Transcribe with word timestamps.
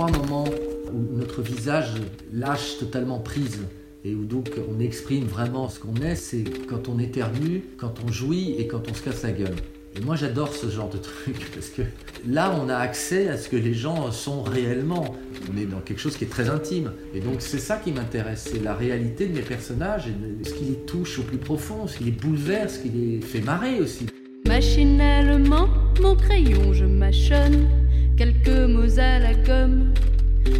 Trois 0.00 0.18
moments 0.18 0.46
où 0.94 1.18
notre 1.18 1.42
visage 1.42 1.92
lâche 2.32 2.78
totalement 2.78 3.18
prise 3.18 3.58
et 4.02 4.14
où 4.14 4.24
donc 4.24 4.50
on 4.74 4.80
exprime 4.80 5.26
vraiment 5.26 5.68
ce 5.68 5.78
qu'on 5.78 5.94
est, 5.96 6.14
c'est 6.14 6.44
quand 6.66 6.88
on 6.88 6.98
éternue, 6.98 7.60
quand 7.76 7.92
on 8.02 8.10
jouit 8.10 8.54
et 8.56 8.66
quand 8.66 8.90
on 8.90 8.94
se 8.94 9.02
casse 9.02 9.22
la 9.24 9.32
gueule. 9.32 9.56
Et 9.94 10.00
moi 10.00 10.16
j'adore 10.16 10.54
ce 10.54 10.70
genre 10.70 10.88
de 10.88 10.96
truc 10.96 11.50
parce 11.54 11.68
que 11.68 11.82
là 12.26 12.50
on 12.58 12.70
a 12.70 12.76
accès 12.76 13.28
à 13.28 13.36
ce 13.36 13.50
que 13.50 13.56
les 13.56 13.74
gens 13.74 14.10
sont 14.10 14.42
réellement. 14.42 15.16
On 15.52 15.58
est 15.58 15.66
dans 15.66 15.80
quelque 15.80 16.00
chose 16.00 16.16
qui 16.16 16.24
est 16.24 16.28
très 16.28 16.48
intime. 16.48 16.92
Et 17.14 17.20
donc 17.20 17.42
c'est 17.42 17.58
ça 17.58 17.76
qui 17.76 17.92
m'intéresse, 17.92 18.48
c'est 18.50 18.64
la 18.64 18.72
réalité 18.72 19.26
de 19.26 19.34
mes 19.34 19.42
personnages 19.42 20.08
et 20.08 20.48
ce 20.48 20.54
qui 20.54 20.64
les 20.64 20.76
touche 20.86 21.18
au 21.18 21.24
plus 21.24 21.36
profond, 21.36 21.86
ce 21.86 21.98
qui 21.98 22.04
les 22.04 22.12
bouleverse, 22.12 22.76
ce 22.76 22.78
qui 22.78 22.88
les 22.88 23.20
fait 23.20 23.42
marrer 23.42 23.78
aussi. 23.80 24.06
Machinalement, 24.48 25.68
mon 26.00 26.16
crayon 26.16 26.72
je 26.72 26.86
mâchonne 26.86 27.79
quelques 28.20 28.68
mots 28.68 28.98
à 28.98 29.18
la 29.18 29.32
gomme. 29.32 29.94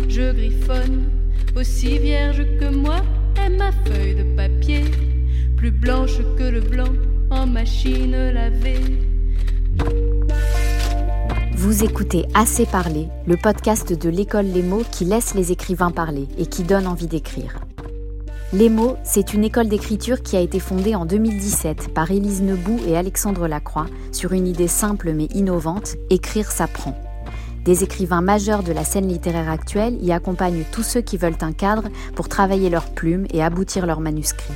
Je 0.08 0.32
griffonne, 0.32 1.10
aussi 1.54 1.98
vierge 1.98 2.42
que 2.58 2.74
moi 2.74 3.02
est 3.36 3.50
ma 3.50 3.70
feuille 3.84 4.14
de 4.14 4.22
papier, 4.34 4.84
plus 5.58 5.70
blanche 5.70 6.22
que 6.38 6.44
le 6.44 6.62
blanc 6.62 6.88
en 7.30 7.46
machine 7.46 8.12
lavée. 8.12 8.80
Vous 11.52 11.84
écoutez 11.84 12.24
Assez 12.32 12.64
parler, 12.64 13.08
le 13.26 13.36
podcast 13.36 13.92
de 13.92 14.08
l'école 14.08 14.46
Les 14.46 14.62
mots 14.62 14.84
qui 14.90 15.04
laisse 15.04 15.34
les 15.34 15.52
écrivains 15.52 15.90
parler 15.90 16.28
et 16.38 16.46
qui 16.46 16.62
donne 16.62 16.86
envie 16.86 17.08
d'écrire. 17.08 17.60
Les 18.54 18.70
mots, 18.70 18.96
c'est 19.04 19.34
une 19.34 19.44
école 19.44 19.68
d'écriture 19.68 20.22
qui 20.22 20.38
a 20.38 20.40
été 20.40 20.60
fondée 20.60 20.94
en 20.94 21.04
2017 21.04 21.92
par 21.92 22.10
Élise 22.10 22.40
Nebout 22.40 22.80
et 22.88 22.96
Alexandre 22.96 23.46
Lacroix 23.46 23.86
sur 24.12 24.32
une 24.32 24.46
idée 24.46 24.66
simple 24.66 25.12
mais 25.12 25.26
innovante, 25.34 25.96
écrire 26.08 26.50
s'apprend. 26.50 26.96
Des 27.64 27.84
écrivains 27.84 28.22
majeurs 28.22 28.62
de 28.62 28.72
la 28.72 28.84
scène 28.84 29.08
littéraire 29.08 29.50
actuelle 29.50 29.98
y 30.02 30.12
accompagnent 30.12 30.64
tous 30.72 30.82
ceux 30.82 31.02
qui 31.02 31.18
veulent 31.18 31.34
un 31.42 31.52
cadre 31.52 31.88
pour 32.14 32.28
travailler 32.28 32.70
leurs 32.70 32.90
plumes 32.90 33.26
et 33.32 33.42
aboutir 33.42 33.86
leurs 33.86 34.00
manuscrits. 34.00 34.54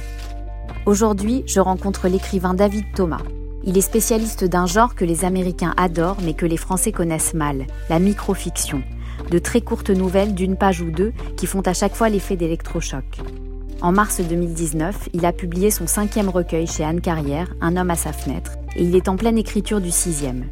Aujourd'hui, 0.87 1.43
je 1.47 1.61
rencontre 1.61 2.09
l'écrivain 2.09 2.55
David 2.55 2.85
Thomas. 2.95 3.21
Il 3.65 3.77
est 3.77 3.83
spécialiste 3.83 4.45
d'un 4.45 4.67
genre 4.67 4.95
que 4.95 5.05
les 5.05 5.25
Américains 5.25 5.75
adorent 5.77 6.19
mais 6.23 6.35
que 6.35 6.47
les 6.47 6.57
Français 6.57 6.93
connaissent 6.93 7.35
mal, 7.35 7.67
la 7.91 7.99
microfiction, 7.99 8.83
de 9.31 9.39
très 9.39 9.61
courtes 9.61 9.91
nouvelles 9.91 10.35
d'une 10.35 10.57
page 10.57 10.81
ou 10.81 10.91
deux 10.91 11.13
qui 11.37 11.47
font 11.47 11.63
à 11.63 11.75
chaque 11.75 11.95
fois 11.95 12.09
l'effet 12.09 12.37
d'électrochoc. 12.37 13.05
En 13.83 13.93
mars 13.93 14.21
2019, 14.21 15.11
il 15.13 15.27
a 15.27 15.33
publié 15.33 15.71
son 15.71 15.87
cinquième 15.87 16.31
recueil 16.31 16.67
chez 16.67 16.85
Anne 16.85 17.03
Carrière, 17.03 17.55
Un 17.61 17.77
homme 17.77 17.91
à 17.91 17.97
sa 17.97 18.15
fenêtre, 18.15 18.53
et 18.77 18.83
il 18.83 18.97
est 18.97 19.09
en 19.09 19.17
pleine 19.17 19.37
écriture 19.37 19.81
du 19.81 19.91
sixième. 19.91 20.47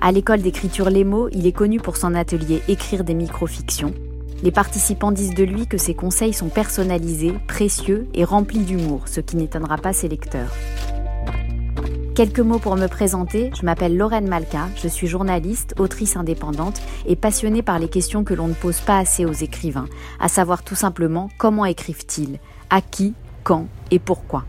À 0.00 0.12
l'école 0.12 0.42
d'écriture 0.42 0.90
Les 0.90 1.04
mots, 1.04 1.28
il 1.32 1.46
est 1.46 1.52
connu 1.52 1.78
pour 1.78 1.96
son 1.96 2.14
atelier 2.14 2.62
Écrire 2.68 3.04
des 3.04 3.14
microfictions. 3.14 3.94
Les 4.42 4.50
participants 4.50 5.12
disent 5.12 5.34
de 5.34 5.44
lui 5.44 5.66
que 5.66 5.78
ses 5.78 5.94
conseils 5.94 6.32
sont 6.32 6.48
personnalisés, 6.48 7.34
précieux 7.48 8.06
et 8.14 8.24
remplis 8.24 8.58
d'humour, 8.58 9.02
ce 9.06 9.20
qui 9.20 9.36
n'étonnera 9.36 9.78
pas 9.78 9.92
ses 9.92 10.08
lecteurs. 10.08 10.52
Quelques 12.14 12.40
mots 12.40 12.58
pour 12.58 12.76
me 12.76 12.86
présenter, 12.86 13.50
je 13.58 13.64
m'appelle 13.66 13.96
Lorraine 13.96 14.28
Malka, 14.28 14.68
je 14.82 14.88
suis 14.88 15.06
journaliste, 15.06 15.74
autrice 15.78 16.16
indépendante 16.16 16.80
et 17.06 17.14
passionnée 17.14 17.62
par 17.62 17.78
les 17.78 17.88
questions 17.88 18.24
que 18.24 18.32
l'on 18.32 18.48
ne 18.48 18.54
pose 18.54 18.80
pas 18.80 18.98
assez 18.98 19.26
aux 19.26 19.32
écrivains, 19.32 19.88
à 20.18 20.28
savoir 20.28 20.62
tout 20.62 20.74
simplement 20.74 21.28
comment 21.36 21.66
écrivent-ils, 21.66 22.38
à 22.70 22.80
qui, 22.80 23.14
quand 23.44 23.66
et 23.90 23.98
pourquoi. 23.98 24.44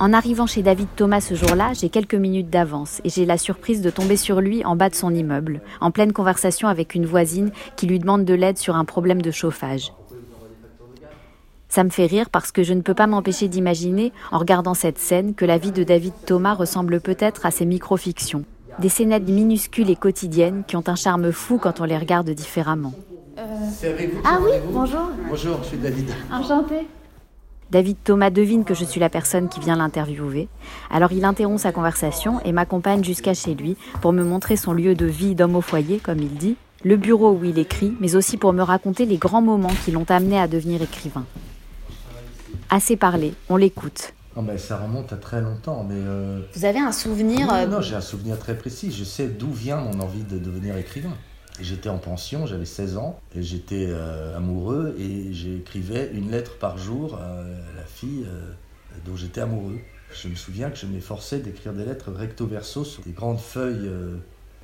En 0.00 0.12
arrivant 0.12 0.46
chez 0.46 0.62
David 0.62 0.86
Thomas 0.94 1.20
ce 1.20 1.34
jour-là, 1.34 1.72
j'ai 1.72 1.88
quelques 1.88 2.14
minutes 2.14 2.50
d'avance 2.50 3.00
et 3.02 3.08
j'ai 3.08 3.26
la 3.26 3.36
surprise 3.36 3.82
de 3.82 3.90
tomber 3.90 4.16
sur 4.16 4.40
lui 4.40 4.64
en 4.64 4.76
bas 4.76 4.90
de 4.90 4.94
son 4.94 5.12
immeuble, 5.12 5.60
en 5.80 5.90
pleine 5.90 6.12
conversation 6.12 6.68
avec 6.68 6.94
une 6.94 7.04
voisine 7.04 7.50
qui 7.74 7.88
lui 7.88 7.98
demande 7.98 8.24
de 8.24 8.34
l'aide 8.34 8.58
sur 8.58 8.76
un 8.76 8.84
problème 8.84 9.22
de 9.22 9.32
chauffage. 9.32 9.92
Ça 11.68 11.82
me 11.82 11.90
fait 11.90 12.06
rire 12.06 12.30
parce 12.30 12.52
que 12.52 12.62
je 12.62 12.74
ne 12.74 12.80
peux 12.80 12.94
pas 12.94 13.08
m'empêcher 13.08 13.48
d'imaginer, 13.48 14.12
en 14.30 14.38
regardant 14.38 14.74
cette 14.74 14.98
scène, 14.98 15.34
que 15.34 15.44
la 15.44 15.58
vie 15.58 15.72
de 15.72 15.82
David 15.82 16.14
Thomas 16.26 16.54
ressemble 16.54 17.00
peut-être 17.00 17.44
à 17.44 17.50
ces 17.50 17.66
microfictions. 17.66 18.44
Des 18.78 18.88
scénettes 18.88 19.28
minuscules 19.28 19.90
et 19.90 19.96
quotidiennes 19.96 20.62
qui 20.68 20.76
ont 20.76 20.84
un 20.86 20.94
charme 20.94 21.32
fou 21.32 21.58
quand 21.58 21.80
on 21.80 21.84
les 21.84 21.98
regarde 21.98 22.30
différemment. 22.30 22.94
Ah 24.24 24.38
oui, 24.40 24.52
bonjour. 24.72 25.10
Bonjour, 25.28 25.58
je 25.64 25.68
suis 25.68 25.78
David. 25.78 26.08
Enchanté. 26.32 26.86
David 27.70 27.98
Thomas 28.02 28.30
devine 28.30 28.64
que 28.64 28.72
je 28.74 28.84
suis 28.84 28.98
la 29.00 29.10
personne 29.10 29.48
qui 29.48 29.60
vient 29.60 29.76
l'interviewer. 29.76 30.48
Alors 30.90 31.12
il 31.12 31.24
interrompt 31.24 31.60
sa 31.60 31.72
conversation 31.72 32.40
et 32.44 32.52
m'accompagne 32.52 33.04
jusqu'à 33.04 33.34
chez 33.34 33.54
lui 33.54 33.76
pour 34.00 34.12
me 34.12 34.24
montrer 34.24 34.56
son 34.56 34.72
lieu 34.72 34.94
de 34.94 35.04
vie 35.06 35.34
d'homme 35.34 35.56
au 35.56 35.60
foyer, 35.60 35.98
comme 35.98 36.18
il 36.20 36.34
dit, 36.34 36.56
le 36.84 36.96
bureau 36.96 37.32
où 37.32 37.44
il 37.44 37.58
écrit, 37.58 37.92
mais 38.00 38.14
aussi 38.14 38.36
pour 38.38 38.52
me 38.54 38.62
raconter 38.62 39.04
les 39.04 39.18
grands 39.18 39.42
moments 39.42 39.72
qui 39.84 39.90
l'ont 39.90 40.06
amené 40.08 40.40
à 40.40 40.48
devenir 40.48 40.80
écrivain. 40.80 41.24
Assez 42.70 42.96
parlé, 42.96 43.34
on 43.48 43.56
l'écoute. 43.56 44.14
Non, 44.36 44.42
mais 44.42 44.56
ça 44.56 44.78
remonte 44.78 45.12
à 45.12 45.16
très 45.16 45.40
longtemps, 45.40 45.84
mais... 45.88 45.96
euh, 45.96 46.40
Vous 46.54 46.64
avez 46.64 46.78
un 46.78 46.92
souvenir 46.92 47.48
Non, 47.48 47.54
euh, 47.54 47.66
non, 47.66 47.80
j'ai 47.80 47.96
un 47.96 48.00
souvenir 48.00 48.38
très 48.38 48.56
précis. 48.56 48.92
Je 48.92 49.02
sais 49.04 49.26
d'où 49.26 49.50
vient 49.50 49.78
mon 49.78 49.98
envie 50.00 50.22
de 50.22 50.38
devenir 50.38 50.76
écrivain. 50.76 51.12
J'étais 51.60 51.88
en 51.88 51.98
pension, 51.98 52.46
j'avais 52.46 52.64
16 52.64 52.98
ans, 52.98 53.18
et 53.34 53.42
j'étais 53.42 53.86
euh, 53.88 54.36
amoureux, 54.36 54.94
et 54.98 55.32
j'écrivais 55.32 56.10
une 56.14 56.30
lettre 56.30 56.56
par 56.58 56.78
jour 56.78 57.16
à 57.16 57.42
la 57.76 57.84
fille 57.84 58.24
euh, 58.28 58.52
dont 59.04 59.16
j'étais 59.16 59.40
amoureux. 59.40 59.78
Je 60.14 60.28
me 60.28 60.36
souviens 60.36 60.70
que 60.70 60.76
je 60.78 60.86
m'efforçais 60.86 61.40
d'écrire 61.40 61.72
des 61.72 61.84
lettres 61.84 62.12
recto 62.12 62.46
verso 62.46 62.84
sur 62.84 63.02
des 63.02 63.10
grandes 63.10 63.40
feuilles 63.40 63.86
euh, 63.88 64.16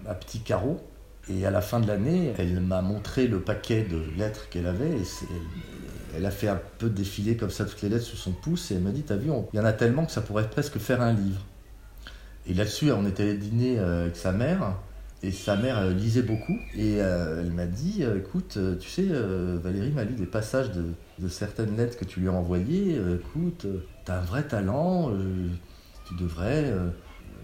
à 0.06 0.14
petits 0.14 0.40
carreaux. 0.40 0.80
Et 1.28 1.46
à 1.46 1.50
la 1.50 1.62
fin 1.62 1.80
de 1.80 1.86
l'année, 1.88 2.32
elle 2.38 2.60
m'a 2.60 2.82
montré 2.82 3.26
le 3.26 3.40
paquet 3.40 3.82
de 3.82 4.00
lettres 4.16 4.48
qu'elle 4.50 4.66
avait, 4.66 4.90
et 4.90 5.04
c'est- 5.04 5.26
elle 6.16 6.26
a 6.26 6.30
fait 6.30 6.48
un 6.48 6.60
peu 6.78 6.88
défiler 6.90 7.36
comme 7.36 7.50
ça 7.50 7.64
toutes 7.64 7.82
les 7.82 7.88
lettres 7.88 8.04
sur 8.04 8.18
son 8.18 8.30
pouce, 8.32 8.70
et 8.70 8.74
elle 8.74 8.82
m'a 8.82 8.90
dit, 8.90 9.02
t'as 9.02 9.16
vu, 9.16 9.30
il 9.52 9.56
y 9.56 9.60
en 9.60 9.64
a 9.64 9.72
tellement 9.72 10.04
que 10.06 10.12
ça 10.12 10.20
pourrait 10.20 10.48
presque 10.48 10.78
faire 10.78 11.00
un 11.02 11.12
livre. 11.12 11.40
Et 12.46 12.54
là-dessus, 12.54 12.92
on 12.92 13.04
était 13.06 13.22
allé 13.24 13.34
dîner 13.38 13.78
avec 13.78 14.16
sa 14.16 14.30
mère, 14.32 14.74
et 15.24 15.32
sa 15.32 15.56
mère 15.56 15.78
euh, 15.78 15.90
lisait 15.92 16.22
beaucoup, 16.22 16.58
et 16.74 17.00
euh, 17.00 17.40
elle 17.40 17.52
m'a 17.52 17.66
dit, 17.66 18.02
euh, 18.02 18.18
écoute, 18.18 18.58
tu 18.78 18.88
sais, 18.88 19.06
Valérie 19.06 19.90
m'a 19.90 20.04
lu 20.04 20.14
des 20.14 20.26
passages 20.26 20.70
de, 20.72 21.28
certaines 21.28 21.76
lettres 21.76 21.96
que 21.96 22.04
tu 22.04 22.20
lui 22.20 22.28
as 22.28 22.32
envoyées, 22.32 23.00
écoute, 23.14 23.66
t'as 24.04 24.18
un 24.18 24.24
vrai 24.24 24.42
talent, 24.42 25.10
tu 26.06 26.14
devrais 26.16 26.72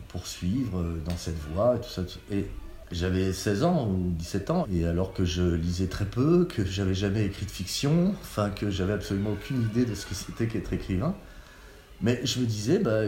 poursuivre 0.08 0.84
dans 1.06 1.16
cette 1.16 1.38
voie, 1.52 1.76
et 1.76 1.80
tout 1.80 1.88
ça. 1.88 2.02
Et 2.30 2.46
j'avais 2.90 3.32
16 3.32 3.62
ans 3.62 3.88
ou 3.88 4.10
17 4.18 4.50
ans, 4.50 4.66
et 4.72 4.84
alors 4.84 5.14
que 5.14 5.24
je 5.24 5.42
lisais 5.42 5.86
très 5.86 6.04
peu, 6.04 6.44
que 6.44 6.64
j'avais 6.64 6.94
jamais 6.94 7.24
écrit 7.24 7.46
de 7.46 7.50
fiction, 7.50 8.12
enfin 8.20 8.50
que 8.50 8.70
j'avais 8.70 8.92
absolument 8.92 9.30
aucune 9.30 9.62
idée 9.62 9.84
de 9.84 9.94
ce 9.94 10.04
que 10.04 10.14
c'était 10.14 10.48
qu'être 10.48 10.72
écrivain, 10.72 11.14
mais 12.02 12.20
je 12.24 12.40
me 12.40 12.46
disais, 12.46 12.78
bah 12.80 13.02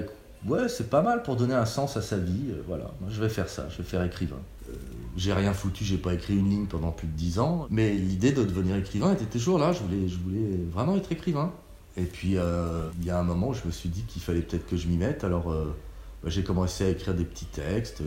ouais, 0.47 0.69
c'est 0.69 0.89
pas 0.89 1.03
mal 1.03 1.23
pour 1.23 1.37
donner 1.37 1.55
un 1.55 1.67
sens 1.67 1.97
à 1.97 2.03
sa 2.03 2.17
vie, 2.17 2.55
voilà, 2.67 2.93
je 3.09 3.21
vais 3.21 3.29
faire 3.29 3.49
ça, 3.49 3.67
je 3.71 3.79
vais 3.79 3.85
faire 3.89 4.03
écrivain. 4.03 4.41
Euh, 4.69 4.73
j'ai 5.17 5.33
rien 5.33 5.53
foutu, 5.53 5.85
j'ai 5.85 5.99
pas 5.99 6.15
écrit 6.15 6.37
une 6.37 6.49
ligne 6.49 6.67
pendant 6.67 6.91
plus 6.91 7.07
de 7.07 7.13
10 7.13 7.39
ans, 7.39 7.67
mais 7.71 7.93
l'idée 7.93 8.33
de 8.33 8.45
devenir 8.45 8.77
écrivain 8.77 9.13
était 9.13 9.27
toujours 9.27 9.59
là, 9.59 9.73
je 9.73 9.81
voulais, 9.83 10.09
je 10.09 10.19
voulais 10.19 10.57
vraiment 10.73 10.97
être 10.97 11.13
écrivain. 11.13 11.53
Et 11.99 12.05
puis 12.05 12.39
euh, 12.39 12.89
il 12.99 13.05
y 13.05 13.11
a 13.11 13.19
un 13.19 13.23
moment 13.23 13.49
où 13.49 13.55
je 13.55 13.61
me 13.67 13.71
suis 13.71 13.91
dit 13.91 14.03
qu'il 14.05 14.23
fallait 14.23 14.41
peut-être 14.41 14.67
que 14.67 14.77
je 14.77 14.89
m'y 14.89 14.97
mette, 14.97 15.25
alors 15.25 15.51
euh, 15.51 15.75
bah, 16.23 16.31
j'ai 16.31 16.43
commencé 16.43 16.85
à 16.85 16.89
écrire 16.89 17.13
des 17.15 17.25
petits 17.25 17.45
textes. 17.45 18.03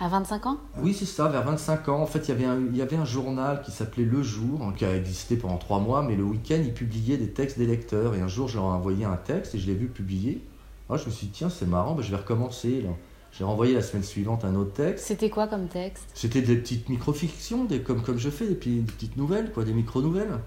à 0.00 0.08
25 0.08 0.46
ans? 0.46 0.58
Oui, 0.78 0.92
c'est 0.92 1.04
ça, 1.06 1.28
vers 1.28 1.44
25 1.44 1.88
ans. 1.90 2.00
En 2.02 2.06
fait, 2.06 2.26
il 2.26 2.28
y 2.30 2.32
avait 2.32 2.46
un, 2.46 2.58
il 2.58 2.76
y 2.76 2.82
avait 2.82 2.96
un 2.96 3.04
journal 3.04 3.62
qui 3.62 3.70
s'appelait 3.70 4.04
Le 4.04 4.20
Jour, 4.24 4.62
hein, 4.64 4.72
qui 4.76 4.84
a 4.84 4.96
existé 4.96 5.36
pendant 5.36 5.58
trois 5.58 5.78
mois, 5.78 6.02
mais 6.02 6.16
le 6.16 6.24
week-end, 6.24 6.60
il 6.64 6.74
publiait 6.74 7.16
des 7.16 7.28
textes 7.30 7.56
des 7.58 7.66
lecteurs. 7.66 8.16
Et 8.16 8.20
un 8.20 8.26
jour, 8.26 8.48
je 8.48 8.56
leur 8.56 8.64
ai 8.64 8.70
envoyé 8.72 9.04
un 9.04 9.16
texte 9.16 9.54
et 9.54 9.58
je 9.60 9.66
l'ai 9.68 9.74
vu 9.76 9.86
publier. 9.86 10.42
Ah, 10.90 10.96
je 10.96 11.06
me 11.06 11.10
suis 11.12 11.28
dit, 11.28 11.32
tiens, 11.34 11.50
c'est 11.50 11.66
marrant, 11.66 11.94
bah, 11.94 12.02
je 12.02 12.10
vais 12.10 12.16
recommencer. 12.16 12.82
là. 12.82 12.90
J'ai 13.36 13.42
renvoyé 13.42 13.74
la 13.74 13.82
semaine 13.82 14.04
suivante 14.04 14.44
un 14.44 14.54
autre 14.54 14.74
texte. 14.74 15.06
C'était 15.06 15.28
quoi 15.28 15.48
comme 15.48 15.66
texte? 15.66 16.04
C'était 16.14 16.40
des 16.40 16.56
petites 16.56 16.88
microfictions, 16.88 17.64
des, 17.64 17.80
comme, 17.80 18.00
comme 18.00 18.18
je 18.18 18.30
fais, 18.30 18.46
des, 18.46 18.54
petites 18.54 19.16
nouvelles, 19.16 19.50
quoi, 19.50 19.64
des 19.64 19.72
micro-nouvelles. 19.72 20.38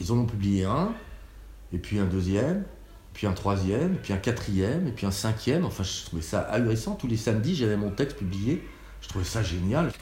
Ils 0.00 0.10
en 0.10 0.18
ont 0.18 0.24
publié 0.24 0.64
un, 0.64 0.94
et 1.70 1.76
puis 1.76 1.98
un 1.98 2.06
deuxième, 2.06 2.64
puis 3.12 3.26
un 3.26 3.34
troisième, 3.34 3.96
puis 4.02 4.14
un 4.14 4.16
quatrième, 4.16 4.88
et 4.88 4.92
puis 4.92 5.04
un 5.04 5.10
cinquième. 5.10 5.66
Enfin, 5.66 5.82
je 5.82 6.06
trouvais 6.06 6.22
ça 6.22 6.40
ahurissant. 6.40 6.94
Tous 6.94 7.08
les 7.08 7.18
samedis, 7.18 7.56
j'avais 7.56 7.76
mon 7.76 7.90
texte 7.90 8.16
publié. 8.16 8.62
Je 9.02 9.08
trouvais 9.08 9.26
ça 9.26 9.42
génial. 9.42 9.92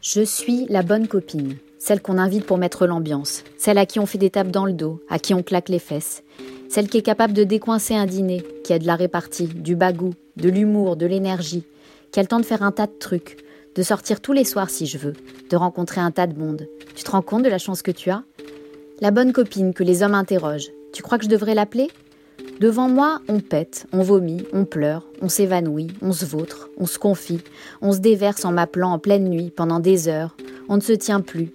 Je 0.00 0.22
suis 0.22 0.64
la 0.70 0.82
bonne 0.82 1.08
copine, 1.08 1.56
celle 1.78 2.00
qu'on 2.00 2.16
invite 2.16 2.46
pour 2.46 2.56
mettre 2.56 2.86
l'ambiance, 2.86 3.44
celle 3.58 3.76
à 3.76 3.84
qui 3.84 4.00
on 4.00 4.06
fait 4.06 4.18
des 4.18 4.30
tapes 4.30 4.50
dans 4.50 4.64
le 4.64 4.72
dos, 4.72 5.02
à 5.10 5.18
qui 5.18 5.34
on 5.34 5.42
claque 5.42 5.68
les 5.68 5.78
fesses, 5.78 6.22
celle 6.70 6.88
qui 6.88 6.96
est 6.96 7.02
capable 7.02 7.34
de 7.34 7.44
décoincer 7.44 7.94
un 7.94 8.06
dîner, 8.06 8.42
qui 8.64 8.72
a 8.72 8.78
de 8.78 8.86
la 8.86 8.96
répartie, 8.96 9.48
du 9.48 9.76
bagou, 9.76 10.14
de 10.36 10.48
l'humour, 10.48 10.96
de 10.96 11.06
l'énergie, 11.06 11.64
qui 12.12 12.20
a 12.20 12.24
temps 12.24 12.40
de 12.40 12.44
faire 12.44 12.62
un 12.62 12.72
tas 12.72 12.86
de 12.86 12.98
trucs, 12.98 13.38
de 13.74 13.82
sortir 13.82 14.20
tous 14.20 14.32
les 14.32 14.44
soirs 14.44 14.70
si 14.70 14.86
je 14.86 14.98
veux, 14.98 15.14
de 15.50 15.56
rencontrer 15.56 16.00
un 16.00 16.10
tas 16.10 16.26
de 16.26 16.38
monde. 16.38 16.66
Tu 16.94 17.04
te 17.04 17.10
rends 17.10 17.22
compte 17.22 17.42
de 17.42 17.48
la 17.48 17.58
chance 17.58 17.82
que 17.82 17.90
tu 17.90 18.10
as? 18.10 18.22
La 19.00 19.10
bonne 19.10 19.32
copine 19.32 19.74
que 19.74 19.84
les 19.84 20.02
hommes 20.02 20.14
interrogent. 20.14 20.70
Tu 20.92 21.02
crois 21.02 21.18
que 21.18 21.24
je 21.24 21.30
devrais 21.30 21.54
l'appeler? 21.54 21.88
Devant 22.60 22.88
moi, 22.88 23.20
on 23.28 23.40
pète, 23.40 23.86
on 23.92 24.02
vomit, 24.02 24.44
on 24.54 24.64
pleure, 24.64 25.06
on 25.20 25.28
s'évanouit, 25.28 25.88
on 26.00 26.12
se 26.12 26.24
vautre, 26.24 26.70
on 26.78 26.86
se 26.86 26.98
confie, 26.98 27.40
on 27.82 27.92
se 27.92 27.98
déverse 27.98 28.46
en 28.46 28.52
m'appelant 28.52 28.92
en 28.92 28.98
pleine 28.98 29.28
nuit 29.28 29.50
pendant 29.50 29.78
des 29.78 30.08
heures, 30.08 30.34
on 30.70 30.76
ne 30.76 30.80
se 30.82 30.92
tient 30.92 31.20
plus, 31.20 31.52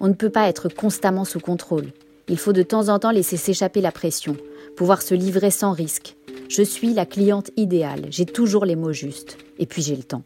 on 0.00 0.08
ne 0.08 0.14
peut 0.14 0.30
pas 0.30 0.48
être 0.48 0.68
constamment 0.68 1.24
sous 1.24 1.40
contrôle. 1.40 1.86
Il 2.28 2.38
faut 2.38 2.52
de 2.52 2.62
temps 2.62 2.88
en 2.88 2.98
temps 2.98 3.10
laisser 3.10 3.38
s'échapper 3.38 3.80
la 3.80 3.92
pression, 3.92 4.36
pouvoir 4.76 5.00
se 5.00 5.14
livrer 5.14 5.50
sans 5.50 5.72
risque. 5.72 6.16
Je 6.54 6.62
suis 6.62 6.92
la 6.92 7.06
cliente 7.06 7.50
idéale, 7.56 8.08
j'ai 8.10 8.26
toujours 8.26 8.66
les 8.66 8.76
mots 8.76 8.92
justes, 8.92 9.38
et 9.58 9.64
puis 9.64 9.80
j'ai 9.80 9.96
le 9.96 10.02
temps. 10.02 10.22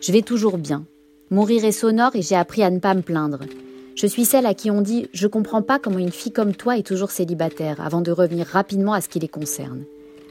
Je 0.00 0.12
vais 0.12 0.22
toujours 0.22 0.58
bien. 0.58 0.84
Mon 1.32 1.42
rire 1.42 1.64
est 1.64 1.72
sonore 1.72 2.14
et 2.14 2.22
j'ai 2.22 2.36
appris 2.36 2.62
à 2.62 2.70
ne 2.70 2.78
pas 2.78 2.94
me 2.94 3.02
plaindre. 3.02 3.40
Je 3.96 4.06
suis 4.06 4.24
celle 4.24 4.46
à 4.46 4.54
qui 4.54 4.70
on 4.70 4.80
dit 4.80 5.08
Je 5.12 5.26
comprends 5.26 5.62
pas 5.62 5.80
comment 5.80 5.98
une 5.98 6.12
fille 6.12 6.30
comme 6.30 6.54
toi 6.54 6.78
est 6.78 6.86
toujours 6.86 7.10
célibataire, 7.10 7.80
avant 7.80 8.00
de 8.00 8.12
revenir 8.12 8.46
rapidement 8.46 8.92
à 8.92 9.00
ce 9.00 9.08
qui 9.08 9.18
les 9.18 9.26
concerne. 9.26 9.82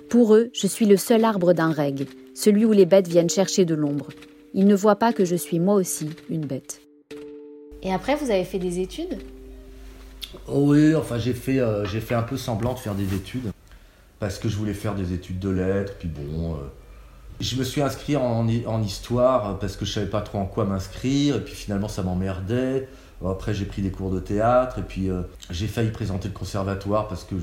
Pour 0.10 0.36
eux, 0.36 0.52
je 0.54 0.68
suis 0.68 0.86
le 0.86 0.96
seul 0.96 1.26
arbre 1.26 1.52
d'un 1.52 1.74
règle, 1.74 2.06
celui 2.34 2.64
où 2.64 2.72
les 2.72 2.86
bêtes 2.86 3.10
viennent 3.10 3.30
chercher 3.30 3.66
de 3.66 3.76
l'ombre. 3.76 4.08
Ils 4.54 4.68
ne 4.68 4.76
voient 4.76 4.96
pas 4.96 5.12
que 5.12 5.26
je 5.26 5.36
suis 5.36 5.60
moi 5.60 5.76
aussi 5.76 6.12
une 6.30 6.46
bête. 6.46 6.80
Et 7.84 7.92
après, 7.92 8.16
vous 8.16 8.31
avez 8.31 8.46
fait 8.46 8.60
des 8.60 8.80
études? 8.80 9.18
Oh 10.48 10.68
Oui, 10.68 10.96
enfin 10.96 11.18
j'ai 11.18 11.34
fait, 11.34 11.60
euh, 11.60 11.84
j'ai 11.84 12.00
fait 12.00 12.16
un 12.16 12.24
peu 12.24 12.38
semblant 12.38 12.74
de 12.74 12.80
faire 12.80 12.96
des 12.96 13.14
études, 13.14 13.52
parce 14.20 14.40
que 14.40 14.50
je 14.50 14.56
voulais 14.56 14.74
faire 14.74 14.96
des 14.96 15.14
études 15.14 15.40
de 15.40 15.50
lettres, 15.50 15.94
puis 16.00 16.08
bon... 16.08 16.54
Euh, 16.54 16.58
je 17.42 17.58
me 17.58 17.66
suis 17.66 17.82
inscrit 17.82 18.16
en, 18.16 18.48
histoire 18.82 19.60
parce 19.60 19.76
que 19.76 19.84
je 19.84 19.92
savais 19.92 20.06
pas 20.06 20.22
trop 20.22 20.38
en 20.38 20.46
quoi 20.46 20.64
m'inscrire, 20.64 21.36
et 21.36 21.42
puis 21.42 21.54
finalement 21.54 21.90
ça 21.90 22.02
m'emmerdait. 22.02 22.88
Après, 23.26 23.54
j'ai 23.54 23.66
pris 23.66 23.82
des 23.82 23.92
cours 23.92 24.12
de 24.12 24.20
théâtre 24.20 24.80
et 24.80 24.84
puis 24.84 25.10
euh, 25.10 25.24
j'ai 25.50 25.68
failli 25.68 25.90
présenter 25.90 26.28
le 26.28 26.34
conservatoire 26.34 27.08
parce 27.08 27.24
que 27.24 27.36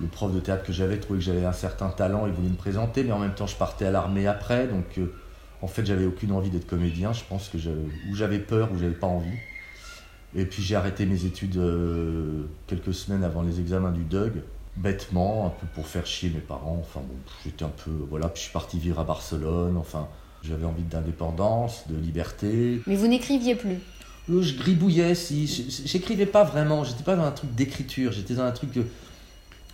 le 0.00 0.06
prof 0.08 0.32
de 0.32 0.40
théâtre 0.40 0.64
que 0.64 0.72
j'avais 0.72 0.98
trouvait 0.98 1.18
que 1.18 1.24
j'avais 1.24 1.44
un 1.44 1.52
certain 1.52 1.88
talent, 1.90 2.26
il 2.26 2.32
voulait 2.32 2.48
me 2.48 2.56
présenter, 2.56 3.04
mais 3.04 3.12
en 3.12 3.18
même 3.18 3.34
temps, 3.34 3.46
je 3.46 3.56
partais 3.56 3.86
à 3.86 3.90
l'armée 3.90 4.26
après. 4.26 4.66
Donc, 4.66 4.98
euh, 4.98 5.12
en 5.60 5.68
fait, 5.68 5.86
j'avais 5.86 6.06
aucune 6.06 6.32
envie 6.32 6.50
d'être 6.50 6.66
comédien. 6.66 7.12
Je 7.12 7.22
pense 7.28 7.48
que 7.48 7.58
j'avais 8.12 8.38
peur 8.40 8.72
ou 8.72 8.78
j'avais 8.78 8.94
pas 8.94 9.06
envie. 9.06 9.38
Et 10.34 10.44
puis, 10.44 10.62
j'ai 10.62 10.74
arrêté 10.74 11.06
mes 11.06 11.24
études 11.24 11.56
euh, 11.58 12.44
quelques 12.66 12.94
semaines 12.94 13.22
avant 13.22 13.42
les 13.42 13.60
examens 13.60 13.92
du 13.92 14.02
DUG, 14.02 14.42
bêtement, 14.76 15.46
un 15.46 15.50
peu 15.50 15.66
pour 15.74 15.86
faire 15.86 16.06
chier 16.06 16.30
mes 16.30 16.40
parents. 16.40 16.78
Enfin, 16.80 17.00
bon, 17.00 17.14
j'étais 17.44 17.64
un 17.64 17.72
peu. 17.84 17.90
Voilà, 18.08 18.28
puis 18.28 18.40
je 18.40 18.44
suis 18.44 18.52
parti 18.52 18.78
vivre 18.78 19.00
à 19.00 19.04
Barcelone. 19.04 19.76
Enfin, 19.76 20.08
j'avais 20.42 20.64
envie 20.66 20.82
d'indépendance, 20.82 21.84
de 21.88 21.96
liberté. 21.96 22.80
Mais 22.86 22.96
vous 22.96 23.06
n'écriviez 23.06 23.54
plus 23.54 23.78
je 24.28 24.56
gribouillais, 24.56 25.14
si. 25.14 25.46
J'écrivais 25.84 26.26
pas 26.26 26.44
vraiment, 26.44 26.84
j'étais 26.84 27.02
pas 27.02 27.16
dans 27.16 27.24
un 27.24 27.32
truc 27.32 27.54
d'écriture, 27.54 28.12
j'étais 28.12 28.34
dans 28.34 28.44
un 28.44 28.52
truc 28.52 28.72
de. 28.72 28.84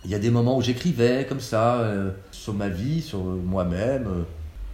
Il 0.05 0.11
y 0.11 0.15
a 0.15 0.19
des 0.19 0.29
moments 0.29 0.57
où 0.57 0.61
j'écrivais 0.61 1.25
comme 1.27 1.41
ça, 1.41 1.79
euh, 1.79 2.11
sur 2.31 2.53
ma 2.53 2.69
vie, 2.69 3.01
sur 3.01 3.19
moi-même, 3.19 4.07
euh, 4.07 4.23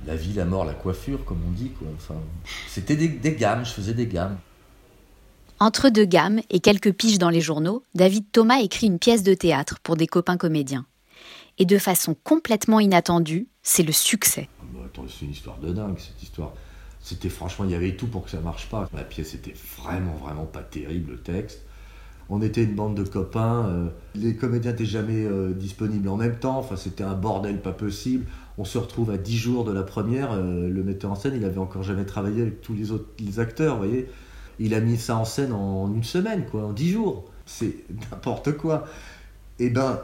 la 0.05 0.15
vie, 0.15 0.33
la 0.33 0.45
mort, 0.45 0.65
la 0.65 0.73
coiffure, 0.73 1.25
comme 1.25 1.39
on 1.47 1.51
dit. 1.51 1.71
Quoi. 1.71 1.87
Enfin, 1.95 2.19
c'était 2.67 2.95
des, 2.95 3.07
des 3.07 3.33
gammes, 3.33 3.65
je 3.65 3.71
faisais 3.71 3.93
des 3.93 4.05
gammes. 4.05 4.37
Entre 5.61 5.87
deux 5.87 6.03
gammes 6.03 6.41
et 6.49 6.59
quelques 6.59 6.91
piges 6.91 7.17
dans 7.17 7.29
les 7.29 7.39
journaux, 7.39 7.81
David 7.93 8.25
Thomas 8.33 8.59
écrit 8.59 8.87
une 8.87 8.99
pièce 8.99 9.23
de 9.23 9.33
théâtre 9.33 9.79
pour 9.81 9.95
des 9.95 10.05
copains 10.05 10.35
comédiens. 10.35 10.85
Et 11.57 11.65
de 11.65 11.77
façon 11.77 12.13
complètement 12.25 12.81
inattendue, 12.81 13.47
c'est 13.63 13.83
le 13.83 13.93
succès. 13.93 14.49
Ah 14.59 14.65
bah, 14.73 15.03
c'est 15.07 15.23
une 15.23 15.31
histoire 15.31 15.57
de 15.59 15.71
dingue, 15.71 15.97
cette 15.97 16.21
histoire. 16.21 16.51
C'était 16.99 17.29
franchement, 17.29 17.63
il 17.63 17.71
y 17.71 17.75
avait 17.75 17.95
tout 17.95 18.07
pour 18.07 18.25
que 18.25 18.31
ça 18.31 18.41
marche 18.41 18.67
pas. 18.67 18.89
La 18.93 19.03
pièce 19.03 19.33
était 19.33 19.53
vraiment, 19.77 20.15
vraiment 20.15 20.45
pas 20.45 20.61
terrible, 20.61 21.11
le 21.11 21.19
texte. 21.21 21.61
On 22.27 22.41
était 22.41 22.63
une 22.63 22.75
bande 22.75 22.97
de 22.97 23.03
copains. 23.03 23.65
Euh, 23.69 23.87
les 24.13 24.35
comédiens 24.35 24.71
n'étaient 24.71 24.83
jamais 24.83 25.23
euh, 25.23 25.53
disponibles 25.53 26.09
en 26.09 26.17
même 26.17 26.37
temps. 26.37 26.57
Enfin, 26.57 26.75
c'était 26.75 27.03
un 27.03 27.13
bordel 27.13 27.61
pas 27.61 27.71
possible. 27.71 28.25
On 28.57 28.65
se 28.65 28.77
retrouve 28.77 29.09
à 29.09 29.17
10 29.17 29.37
jours 29.37 29.63
de 29.63 29.71
la 29.71 29.83
première. 29.83 30.33
Euh, 30.33 30.67
le 30.67 30.83
metteur 30.83 31.11
en 31.11 31.15
scène, 31.15 31.35
il 31.37 31.45
avait 31.45 31.59
encore 31.59 31.83
jamais 31.83 32.05
travaillé 32.05 32.41
avec 32.41 32.61
tous 32.61 32.73
les 32.73 32.91
autres 32.91 33.39
acteurs, 33.39 33.75
vous 33.77 33.83
voyez. 33.85 34.09
Il 34.59 34.73
a 34.73 34.79
mis 34.79 34.97
ça 34.97 35.17
en 35.17 35.25
scène 35.25 35.51
en 35.51 35.93
une 35.93 36.03
semaine, 36.03 36.45
quoi, 36.49 36.65
en 36.65 36.73
10 36.73 36.91
jours. 36.91 37.25
C'est 37.45 37.75
n'importe 38.11 38.53
quoi. 38.57 38.85
Et 39.59 39.65
eh 39.65 39.69
ben, 39.69 39.99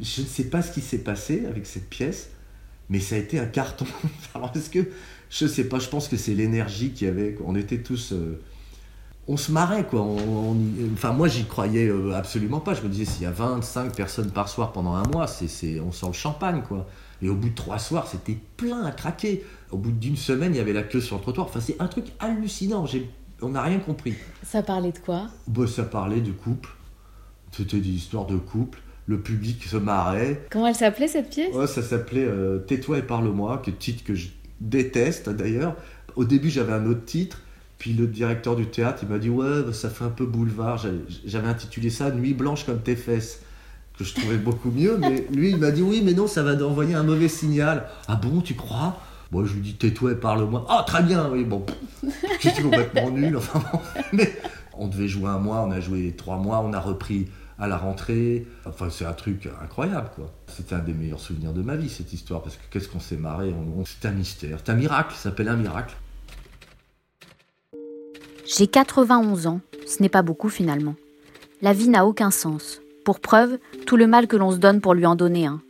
je 0.00 0.22
ne 0.22 0.26
sais 0.26 0.44
pas 0.44 0.62
ce 0.62 0.72
qui 0.72 0.80
s'est 0.80 0.98
passé 0.98 1.46
avec 1.46 1.66
cette 1.66 1.88
pièce, 1.88 2.30
mais 2.88 3.00
ça 3.00 3.14
a 3.14 3.18
été 3.18 3.38
un 3.38 3.46
carton. 3.46 3.86
Alors, 4.34 4.52
est-ce 4.54 4.70
que 4.70 4.86
je 5.30 5.46
sais 5.46 5.64
pas, 5.64 5.78
je 5.78 5.88
pense 5.88 6.08
que 6.08 6.16
c'est 6.16 6.34
l'énergie 6.34 6.90
qu'il 6.90 7.06
y 7.06 7.10
avait. 7.10 7.38
On 7.46 7.54
était 7.54 7.78
tous. 7.78 8.12
Euh, 8.12 8.40
on 9.28 9.36
se 9.36 9.52
marrait, 9.52 9.86
quoi. 9.86 10.04
enfin, 10.92 11.12
moi, 11.12 11.28
j'y 11.28 11.44
croyais 11.44 11.86
euh, 11.86 12.12
absolument 12.14 12.58
pas. 12.58 12.74
Je 12.74 12.82
me 12.82 12.88
disais, 12.88 13.04
s'il 13.04 13.22
y 13.22 13.26
a 13.26 13.30
25 13.30 13.94
personnes 13.94 14.30
par 14.32 14.48
soir 14.48 14.72
pendant 14.72 14.94
un 14.94 15.04
mois, 15.04 15.28
c'est, 15.28 15.78
on 15.78 15.92
sent 15.92 16.06
le 16.08 16.12
champagne, 16.12 16.62
quoi. 16.66 16.86
Et 17.22 17.28
au 17.28 17.36
bout 17.36 17.50
de 17.50 17.54
trois 17.54 17.78
soirs, 17.78 18.08
c'était 18.08 18.38
plein 18.56 18.82
à 18.84 18.90
craquer. 18.90 19.44
Au 19.70 19.76
bout 19.76 19.92
d'une 19.92 20.16
semaine, 20.16 20.54
il 20.54 20.58
y 20.58 20.60
avait 20.60 20.72
la 20.72 20.82
queue 20.82 21.00
sur 21.00 21.16
le 21.16 21.22
trottoir. 21.22 21.46
Enfin, 21.46 21.60
c'est 21.60 21.76
un 21.80 21.86
truc 21.86 22.06
hallucinant. 22.18 22.86
On 23.42 23.50
n'a 23.50 23.62
rien 23.62 23.78
compris. 23.78 24.14
Ça 24.44 24.62
parlait 24.62 24.92
de 24.92 24.98
quoi? 24.98 25.26
Bah, 25.46 25.66
Ça 25.66 25.84
parlait 25.84 26.20
de 26.20 26.32
couple. 26.32 26.70
C'était 27.52 27.78
des 27.78 27.88
histoires 27.88 28.26
de 28.26 28.36
couple. 28.36 28.78
Le 29.06 29.18
public 29.20 29.64
se 29.64 29.76
marrait. 29.76 30.46
Comment 30.50 30.68
elle 30.68 30.74
s'appelait 30.74 31.08
cette 31.08 31.30
pièce? 31.30 31.54
Ça 31.66 31.82
s'appelait 31.82 32.26
euh, 32.26 32.58
Tais-toi 32.58 32.98
et 32.98 33.02
parle-moi, 33.02 33.60
qui 33.64 33.70
est 33.70 33.78
titre 33.78 34.04
que 34.04 34.14
je 34.14 34.28
déteste 34.60 35.28
d'ailleurs. 35.30 35.74
Au 36.16 36.24
début, 36.24 36.50
j'avais 36.50 36.72
un 36.72 36.86
autre 36.86 37.04
titre. 37.04 37.40
Puis 37.78 37.94
le 37.94 38.06
directeur 38.06 38.56
du 38.56 38.66
théâtre, 38.66 39.00
il 39.02 39.08
m'a 39.08 39.18
dit 39.18 39.30
Ouais, 39.30 39.62
bah, 39.62 39.72
ça 39.72 39.88
fait 39.88 40.04
un 40.04 40.10
peu 40.10 40.26
boulevard. 40.26 40.84
J'avais 41.24 41.48
intitulé 41.48 41.90
ça 41.90 42.10
Nuit 42.10 42.34
blanche 42.34 42.66
comme 42.66 42.80
tes 42.80 42.94
fesses, 42.94 43.40
que 43.98 44.04
je 44.04 44.14
trouvais 44.14 44.36
beaucoup 44.36 44.70
mieux. 44.70 44.96
Mais 44.98 45.26
lui, 45.32 45.50
il 45.50 45.56
m'a 45.56 45.70
dit 45.70 45.82
Oui, 45.82 46.02
mais 46.04 46.12
non, 46.12 46.26
ça 46.26 46.42
va 46.42 46.52
envoyer 46.64 46.94
un 46.94 47.02
mauvais 47.02 47.28
signal. 47.28 47.88
Ah 48.06 48.16
bon, 48.16 48.42
tu 48.42 48.54
crois? 48.54 49.00
Moi, 49.30 49.44
je 49.44 49.54
lui 49.54 49.60
dis 49.60 49.74
Tais-toi 49.74 50.12
et 50.12 50.16
parle-moi. 50.16 50.66
Ah, 50.68 50.84
très 50.86 51.02
bien, 51.02 51.28
oui, 51.30 51.44
bon. 51.44 51.64
J'étais 52.40 52.62
complètement 52.62 53.10
nul. 53.10 53.36
Enfin, 53.36 53.62
mais 54.12 54.32
on 54.76 54.88
devait 54.88 55.08
jouer 55.08 55.28
un 55.28 55.38
mois, 55.38 55.64
on 55.66 55.70
a 55.70 55.80
joué 55.80 56.14
trois 56.16 56.36
mois, 56.36 56.60
on 56.64 56.72
a 56.72 56.80
repris 56.80 57.28
à 57.58 57.68
la 57.68 57.76
rentrée. 57.76 58.46
Enfin, 58.64 58.88
c'est 58.90 59.04
un 59.04 59.12
truc 59.12 59.48
incroyable, 59.62 60.10
quoi. 60.16 60.32
C'était 60.48 60.74
un 60.74 60.80
des 60.80 60.94
meilleurs 60.94 61.20
souvenirs 61.20 61.52
de 61.52 61.62
ma 61.62 61.76
vie, 61.76 61.88
cette 61.88 62.12
histoire, 62.12 62.42
parce 62.42 62.56
que 62.56 62.62
qu'est-ce 62.70 62.88
qu'on 62.88 63.00
s'est 63.00 63.16
marré. 63.16 63.54
C'est 63.84 64.08
un 64.08 64.12
mystère. 64.12 64.58
C'est 64.64 64.72
un 64.72 64.76
miracle, 64.76 65.14
ça 65.14 65.24
s'appelle 65.24 65.48
un 65.48 65.56
miracle. 65.56 65.94
J'ai 68.46 68.66
91 68.66 69.46
ans. 69.46 69.60
Ce 69.86 70.02
n'est 70.02 70.08
pas 70.08 70.22
beaucoup, 70.22 70.48
finalement. 70.48 70.94
La 71.62 71.72
vie 71.72 71.88
n'a 71.88 72.06
aucun 72.06 72.30
sens. 72.30 72.80
Pour 73.04 73.20
preuve, 73.20 73.58
tout 73.86 73.96
le 73.96 74.06
mal 74.06 74.26
que 74.26 74.36
l'on 74.36 74.50
se 74.50 74.56
donne 74.56 74.80
pour 74.80 74.94
lui 74.94 75.06
en 75.06 75.14
donner 75.14 75.46
un. 75.46 75.60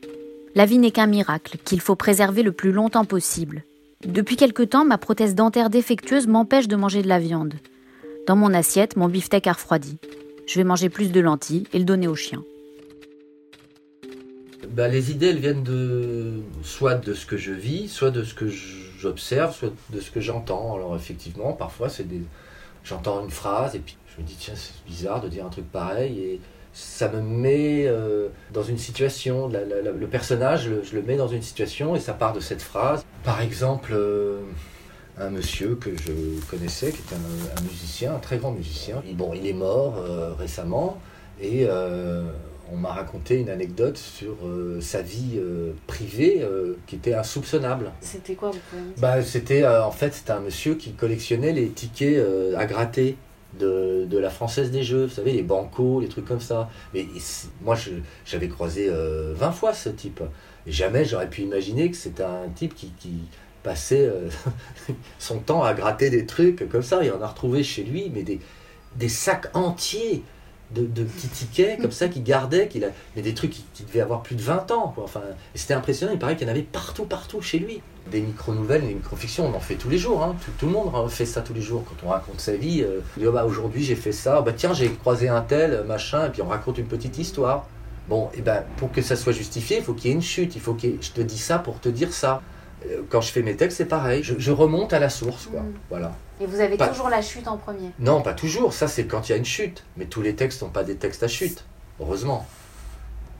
La 0.54 0.66
vie 0.66 0.78
n'est 0.78 0.90
qu'un 0.90 1.06
miracle, 1.06 1.58
qu'il 1.64 1.80
faut 1.80 1.96
préserver 1.96 2.42
le 2.42 2.52
plus 2.52 2.72
longtemps 2.72 3.04
possible. 3.04 3.64
Depuis 4.04 4.36
quelque 4.36 4.62
temps, 4.62 4.84
ma 4.84 4.98
prothèse 4.98 5.34
dentaire 5.34 5.70
défectueuse 5.70 6.26
m'empêche 6.26 6.68
de 6.68 6.76
manger 6.76 7.02
de 7.02 7.08
la 7.08 7.18
viande. 7.18 7.54
Dans 8.26 8.36
mon 8.36 8.52
assiette, 8.54 8.96
mon 8.96 9.08
beefsteak 9.08 9.46
a 9.46 9.52
refroidi 9.52 9.98
je 10.50 10.56
vais 10.56 10.64
manger 10.64 10.88
plus 10.88 11.12
de 11.12 11.20
lentilles 11.20 11.68
et 11.72 11.78
le 11.78 11.84
donner 11.84 12.08
au 12.08 12.16
chien. 12.16 12.42
Bah, 14.70 14.88
les 14.88 15.12
idées, 15.12 15.28
elles 15.28 15.38
viennent 15.38 15.62
de 15.62 16.40
soit 16.64 16.96
de 16.96 17.14
ce 17.14 17.24
que 17.24 17.36
je 17.36 17.52
vis, 17.52 17.86
soit 17.86 18.10
de 18.10 18.24
ce 18.24 18.34
que 18.34 18.48
j'observe, 18.48 19.54
soit 19.54 19.72
de 19.90 20.00
ce 20.00 20.10
que 20.10 20.20
j'entends. 20.20 20.74
Alors 20.74 20.96
effectivement, 20.96 21.52
parfois, 21.52 21.88
c'est 21.88 22.04
j'entends 22.82 23.22
une 23.22 23.30
phrase 23.30 23.76
et 23.76 23.78
puis 23.78 23.96
je 24.08 24.20
me 24.20 24.26
dis 24.26 24.34
tiens, 24.36 24.54
c'est 24.56 24.72
bizarre 24.86 25.20
de 25.20 25.28
dire 25.28 25.46
un 25.46 25.50
truc 25.50 25.70
pareil 25.70 26.18
et 26.18 26.40
ça 26.72 27.08
me 27.08 27.20
met 27.20 27.86
euh, 27.86 28.28
dans 28.52 28.62
une 28.62 28.78
situation. 28.78 29.48
le 29.48 30.06
personnage, 30.06 30.70
je 30.82 30.94
le 30.94 31.02
mets 31.02 31.16
dans 31.16 31.28
une 31.28 31.42
situation 31.42 31.96
et 31.96 32.00
ça 32.00 32.12
part 32.12 32.32
de 32.32 32.40
cette 32.40 32.62
phrase. 32.62 33.04
Par 33.24 33.40
exemple. 33.40 33.92
Euh, 33.92 34.40
un 35.18 35.28
monsieur 35.28 35.74
que 35.74 35.90
je 35.90 36.40
connaissais, 36.50 36.92
qui 36.92 37.00
était 37.00 37.14
un, 37.14 37.62
musicien, 37.62 38.14
un 38.14 38.18
très 38.18 38.38
grand 38.38 38.52
musicien. 38.52 39.02
Bon, 39.14 39.32
il 39.34 39.46
est 39.46 39.52
mort 39.52 39.98
euh, 39.98 40.32
récemment 40.32 40.98
et 41.42 41.68
on 42.72 42.76
m'a 42.76 42.92
raconté 42.92 43.40
une 43.40 43.50
anecdote 43.50 43.98
sur 43.98 44.36
euh, 44.44 44.80
sa 44.80 45.02
vie 45.02 45.40
privée 45.86 46.42
qui 46.86 46.96
était 46.96 47.12
insoupçonnable. 47.12 47.92
C'était 48.00 48.34
quoi, 48.34 48.50
vous 48.50 48.58
pouvez 48.70 48.82
bah, 48.98 49.22
C'était 49.22 49.66
en 49.66 49.90
fait 49.90 50.14
c'était 50.14 50.30
un 50.30 50.40
monsieur 50.40 50.74
qui 50.74 50.92
collectionnait 50.92 51.52
les 51.52 51.68
tickets 51.68 52.24
à 52.56 52.64
gratter. 52.64 53.16
De, 53.58 54.06
de, 54.08 54.18
la 54.18 54.30
Française 54.30 54.70
des 54.70 54.84
Jeux, 54.84 55.06
vous 55.06 55.14
savez, 55.14 55.32
les 55.32 55.42
bancos, 55.42 56.00
les 56.00 56.08
trucs 56.08 56.24
comme 56.24 56.40
ça. 56.40 56.70
Mais 56.94 57.04
moi, 57.62 57.76
j'avais 58.24 58.48
croisé 58.48 58.88
20 58.88 59.50
fois 59.50 59.74
ce 59.74 59.88
type. 59.88 60.22
Et 60.66 60.72
jamais 60.72 61.04
j'aurais 61.04 61.28
pu 61.28 61.42
imaginer 61.42 61.90
que 61.90 61.96
c'était 61.96 62.22
un 62.22 62.48
type 62.54 62.74
qui, 62.74 62.92
qui, 62.98 63.14
passait 63.62 64.06
euh, 64.06 64.28
son 65.18 65.38
temps 65.38 65.62
à 65.62 65.74
gratter 65.74 66.10
des 66.10 66.26
trucs 66.26 66.68
comme 66.68 66.82
ça. 66.82 67.00
Il 67.02 67.12
en 67.12 67.20
a 67.20 67.26
retrouvé 67.26 67.62
chez 67.62 67.84
lui, 67.84 68.10
mais 68.14 68.22
des, 68.22 68.40
des 68.96 69.08
sacs 69.08 69.50
entiers 69.54 70.22
de, 70.74 71.04
petits 71.04 71.28
tickets 71.28 71.80
comme 71.80 71.90
ça 71.90 72.08
qu'il 72.08 72.22
gardait, 72.22 72.68
qu'il 72.68 72.84
a, 72.84 72.88
mais 73.16 73.22
des 73.22 73.34
trucs 73.34 73.50
qui, 73.50 73.84
devaient 73.84 74.00
avoir 74.00 74.22
plus 74.22 74.36
de 74.36 74.42
20 74.42 74.70
ans. 74.70 74.94
Enfin, 74.96 75.22
c'était 75.54 75.74
impressionnant, 75.74 76.12
il 76.12 76.18
paraît 76.18 76.36
qu'il 76.36 76.46
y 76.46 76.50
en 76.50 76.52
avait 76.52 76.62
partout, 76.62 77.04
partout 77.04 77.40
chez 77.40 77.58
lui. 77.58 77.82
Des 78.10 78.20
micro-nouvelles, 78.20 78.86
des 78.86 78.94
micro-fictions, 78.94 79.46
on 79.46 79.54
en 79.54 79.60
fait 79.60 79.74
tous 79.74 79.90
les 79.90 79.98
jours. 79.98 80.22
Hein. 80.22 80.36
Tout, 80.58 80.66
le 80.66 80.72
monde 80.72 81.10
fait 81.10 81.26
ça 81.26 81.40
tous 81.40 81.54
les 81.54 81.60
jours. 81.60 81.84
Quand 81.84 82.06
on 82.06 82.10
raconte 82.10 82.40
sa 82.40 82.54
vie, 82.54 82.82
euh, 82.82 83.00
oh, 83.24 83.32
bah, 83.32 83.44
aujourd'hui 83.44 83.82
j'ai 83.82 83.96
fait 83.96 84.12
ça, 84.12 84.40
bah, 84.40 84.52
tiens 84.56 84.72
j'ai 84.72 84.90
croisé 84.90 85.28
un 85.28 85.42
tel, 85.42 85.84
machin, 85.84 86.26
et 86.26 86.30
puis 86.30 86.42
on 86.42 86.48
raconte 86.48 86.78
une 86.78 86.86
petite 86.86 87.18
histoire. 87.18 87.66
Bon, 88.08 88.28
et 88.34 88.42
ben 88.42 88.64
pour 88.76 88.90
que 88.90 89.02
ça 89.02 89.14
soit 89.14 89.32
justifié, 89.32 89.78
il 89.78 89.84
faut 89.84 89.94
qu'il 89.94 90.10
y 90.10 90.12
ait 90.12 90.16
une 90.16 90.22
chute. 90.22 90.56
Il 90.56 90.60
faut 90.60 90.74
que 90.74 90.88
je 91.00 91.10
te 91.12 91.20
dis 91.20 91.38
ça 91.38 91.58
pour 91.58 91.78
te 91.78 91.88
dire 91.88 92.12
ça. 92.12 92.42
Euh, 92.86 93.02
Quand 93.08 93.20
je 93.20 93.30
fais 93.30 93.42
mes 93.42 93.56
textes, 93.56 93.78
c'est 93.78 93.84
pareil. 93.86 94.22
Je, 94.22 94.34
je 94.38 94.50
remonte 94.50 94.92
à 94.92 94.98
la 94.98 95.08
source, 95.10 95.46
quoi. 95.46 95.60
Mhm. 95.60 95.72
Voilà. 95.90 96.12
Et 96.40 96.46
vous 96.46 96.60
avez 96.60 96.76
Pas- 96.76 96.88
toujours 96.88 97.08
la 97.10 97.20
chute 97.22 97.46
en 97.48 97.56
premier? 97.58 97.90
Non, 97.98 98.22
pas 98.22 98.32
toujours. 98.32 98.72
Ça, 98.72 98.88
c'est 98.88 99.04
quand 99.06 99.28
il 99.28 99.32
y 99.32 99.34
a 99.34 99.38
une 99.38 99.44
chute. 99.44 99.84
Mais 99.96 100.06
tous 100.06 100.22
les 100.22 100.34
textes 100.34 100.62
n'ont 100.62 100.68
pas 100.70 100.84
des 100.84 100.96
textes 100.96 101.22
à 101.22 101.28
chute. 101.28 101.64
Heureusement. 102.00 102.46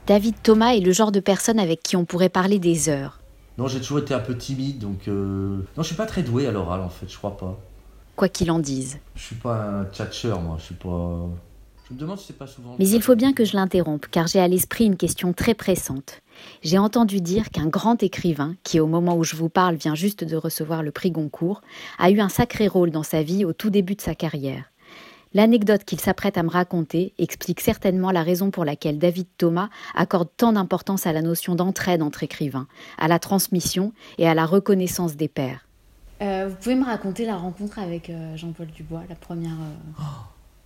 David 0.07 0.35
Thomas 0.43 0.73
est 0.75 0.79
le 0.81 0.91
genre 0.91 1.11
de 1.11 1.19
personne 1.19 1.59
avec 1.59 1.81
qui 1.83 1.95
on 1.95 2.05
pourrait 2.05 2.29
parler 2.29 2.59
des 2.59 2.89
heures. 2.89 3.19
Non, 3.57 3.67
j'ai 3.67 3.79
toujours 3.79 3.99
été 3.99 4.13
un 4.13 4.19
peu 4.19 4.35
timide, 4.35 4.79
donc 4.79 5.07
euh, 5.07 5.57
non, 5.77 5.83
je 5.83 5.87
suis 5.87 5.95
pas 5.95 6.05
très 6.05 6.23
doué 6.23 6.47
à 6.47 6.51
l'oral 6.51 6.81
en 6.81 6.89
fait. 6.89 7.07
Je 7.09 7.17
crois 7.17 7.37
pas. 7.37 7.57
Quoi 8.15 8.27
qu'il 8.29 8.49
en 8.51 8.59
dise. 8.59 8.97
Je 9.15 9.21
suis 9.21 9.35
pas 9.35 9.55
un 9.55 9.85
tchatcheur, 9.85 10.39
moi. 10.41 10.55
Je 10.59 10.63
suis 10.65 10.75
pas. 10.75 11.27
Je 11.89 11.93
me 11.93 11.99
demande 11.99 12.17
si 12.17 12.27
c'est 12.27 12.37
pas 12.37 12.47
souvent. 12.47 12.75
Mais 12.79 12.87
il 12.87 13.01
faut 13.01 13.15
bien 13.15 13.33
que 13.33 13.45
je 13.45 13.55
l'interrompe, 13.55 14.07
car 14.09 14.27
j'ai 14.27 14.39
à 14.39 14.47
l'esprit 14.47 14.85
une 14.85 14.95
question 14.97 15.33
très 15.33 15.53
pressante. 15.53 16.21
J'ai 16.63 16.77
entendu 16.77 17.21
dire 17.21 17.49
qu'un 17.49 17.67
grand 17.67 18.01
écrivain, 18.03 18.55
qui 18.63 18.79
au 18.79 18.87
moment 18.87 19.15
où 19.15 19.23
je 19.23 19.35
vous 19.35 19.49
parle 19.49 19.75
vient 19.75 19.95
juste 19.95 20.23
de 20.23 20.35
recevoir 20.35 20.83
le 20.83 20.91
prix 20.91 21.11
Goncourt, 21.11 21.61
a 21.99 22.11
eu 22.11 22.19
un 22.19 22.29
sacré 22.29 22.67
rôle 22.67 22.91
dans 22.91 23.03
sa 23.03 23.23
vie 23.23 23.45
au 23.45 23.53
tout 23.53 23.69
début 23.69 23.95
de 23.95 24.01
sa 24.01 24.15
carrière. 24.15 24.65
L'anecdote 25.33 25.85
qu'il 25.85 25.99
s'apprête 26.01 26.37
à 26.37 26.43
me 26.43 26.49
raconter 26.49 27.13
explique 27.17 27.61
certainement 27.61 28.11
la 28.11 28.21
raison 28.21 28.51
pour 28.51 28.65
laquelle 28.65 28.99
David 28.99 29.27
Thomas 29.37 29.69
accorde 29.95 30.27
tant 30.35 30.51
d'importance 30.51 31.07
à 31.07 31.13
la 31.13 31.21
notion 31.21 31.55
d'entraide 31.55 32.01
entre 32.01 32.23
écrivains, 32.23 32.67
à 32.97 33.07
la 33.07 33.17
transmission 33.17 33.93
et 34.17 34.27
à 34.27 34.33
la 34.33 34.45
reconnaissance 34.45 35.15
des 35.15 35.29
pairs. 35.29 35.65
Euh, 36.21 36.47
vous 36.49 36.55
pouvez 36.55 36.75
me 36.75 36.83
raconter 36.83 37.25
la 37.25 37.37
rencontre 37.37 37.79
avec 37.79 38.09
euh, 38.09 38.35
Jean-Paul 38.35 38.67
Dubois, 38.67 39.03
la 39.07 39.15
première. 39.15 39.53
euh, 39.53 40.03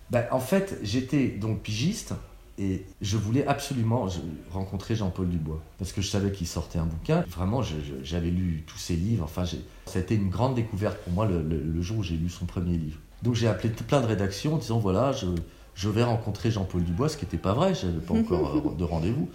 Ben, 0.10 0.26
en 0.32 0.40
fait, 0.40 0.80
j'étais 0.82 1.28
donc 1.28 1.62
pigiste 1.62 2.14
et 2.58 2.86
je 3.02 3.18
voulais 3.18 3.46
absolument 3.46 4.08
rencontrer 4.50 4.96
Jean-Paul 4.96 5.28
Dubois 5.28 5.62
parce 5.78 5.92
que 5.92 6.02
je 6.02 6.08
savais 6.08 6.32
qu'il 6.32 6.48
sortait 6.48 6.80
un 6.80 6.86
bouquin. 6.86 7.26
Vraiment, 7.28 7.62
j'avais 8.02 8.30
lu 8.30 8.64
tous 8.66 8.78
ses 8.78 8.96
livres. 8.96 9.26
Enfin, 9.26 9.44
ça 9.46 10.00
a 10.00 10.02
été 10.02 10.16
une 10.16 10.30
grande 10.30 10.56
découverte 10.56 10.98
pour 11.00 11.12
moi 11.12 11.28
le, 11.28 11.82
jour 11.82 11.98
où 11.98 12.04
j'ai 12.04 12.16
lu 12.16 12.30
son 12.30 12.46
premier 12.46 12.78
livre. 12.78 12.98
Donc 13.24 13.36
j'ai 13.36 13.48
appelé 13.48 13.70
plein 13.70 14.02
de 14.02 14.06
rédactions 14.06 14.54
en 14.54 14.58
disant 14.58 14.80
voilà, 14.80 15.12
je, 15.12 15.90
vais 15.90 16.04
rencontrer 16.04 16.50
Jean-Paul 16.50 16.84
Dubois, 16.84 17.10
ce 17.10 17.18
qui 17.18 17.26
n'était 17.26 17.38
pas 17.38 17.54
vrai, 17.54 17.76
je 17.76 17.88
n'avais 17.88 18.00
pas 18.00 18.14
encore 18.14 18.56
euh, 18.56 18.76
de 18.76 18.84
rendez-vous. 18.84 19.30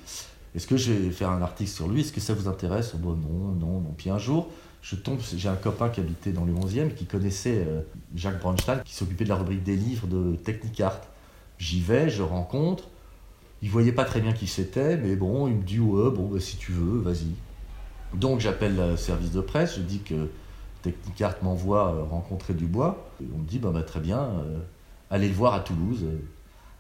Est-ce 0.55 0.67
que 0.67 0.77
je 0.77 0.93
vais 0.93 1.11
faire 1.11 1.31
un 1.31 1.43
article 1.43 1.71
sur 1.71 1.89
lui? 1.89 2.01
Est-ce 2.01 2.13
que 2.13 2.21
ça 2.21 2.35
vous 2.35 2.49
intéresse? 2.49 2.95
Bon, 2.97 3.11
non, 3.11 3.55
non, 3.55 3.81
non. 3.81 3.95
Puis 3.97 4.11
un 4.11 4.19
jour, 4.19 4.49
je 4.83 4.97
tombe, 4.97 5.19
j'ai 5.37 5.49
un 5.49 5.57
copain 5.57 5.91
qui 5.91 6.01
habitait 6.01 6.33
dans 6.33 6.45
le 6.45 6.53
11e 6.55 6.95
qui 6.95 7.05
connaissait 7.05 7.65
euh, 7.69 7.83
Jacques 8.15 8.41
Bronstein, 8.41 8.79
qui 8.79 8.95
s'occupait 8.95 9.25
de 9.25 9.29
la 9.29 9.37
rubrique 9.37 9.63
des 9.63 9.77
livres 9.77 10.07
de 10.07 10.37
Technicart. 10.37 11.03
J'y 11.59 11.81
vais, 11.81 12.09
je 12.09 12.23
rencontre. 12.23 12.89
Il 13.63 13.71
voyait 13.71 13.93
pas 13.93 14.05
très 14.05 14.21
bien 14.21 14.33
qui 14.33 14.47
c'était, 14.47 14.97
mais 14.97 15.17
bon, 15.17 15.47
il 15.49 15.57
me 15.57 15.63
dit 15.63 15.81
ouais, 15.81 16.11
bon, 16.11 16.29
bah, 16.29 16.41
si 16.41 16.57
tu 16.57 16.73
veux, 16.73 16.99
vas-y. 17.01 17.35
Donc 18.15 18.41
j'appelle 18.41 18.77
le 18.77 18.97
service 18.97 19.33
de 19.33 19.41
presse, 19.41 19.77
je 19.77 19.83
dis 19.83 20.01
que 20.01 20.29
Technicart 20.83 21.37
m'envoie 21.43 21.95
euh, 21.95 22.03
rencontrer 22.03 22.55
Dubois. 22.55 23.11
Et 23.23 23.27
on 23.35 23.39
me 23.39 23.47
dit 23.47 23.59
bah, 23.59 23.71
bah, 23.73 23.83
très 23.83 24.01
bien, 24.01 24.21
euh, 24.21 24.59
allez 25.11 25.29
le 25.29 25.35
voir 25.35 25.55
à 25.55 25.61
Toulouse. 25.61 26.07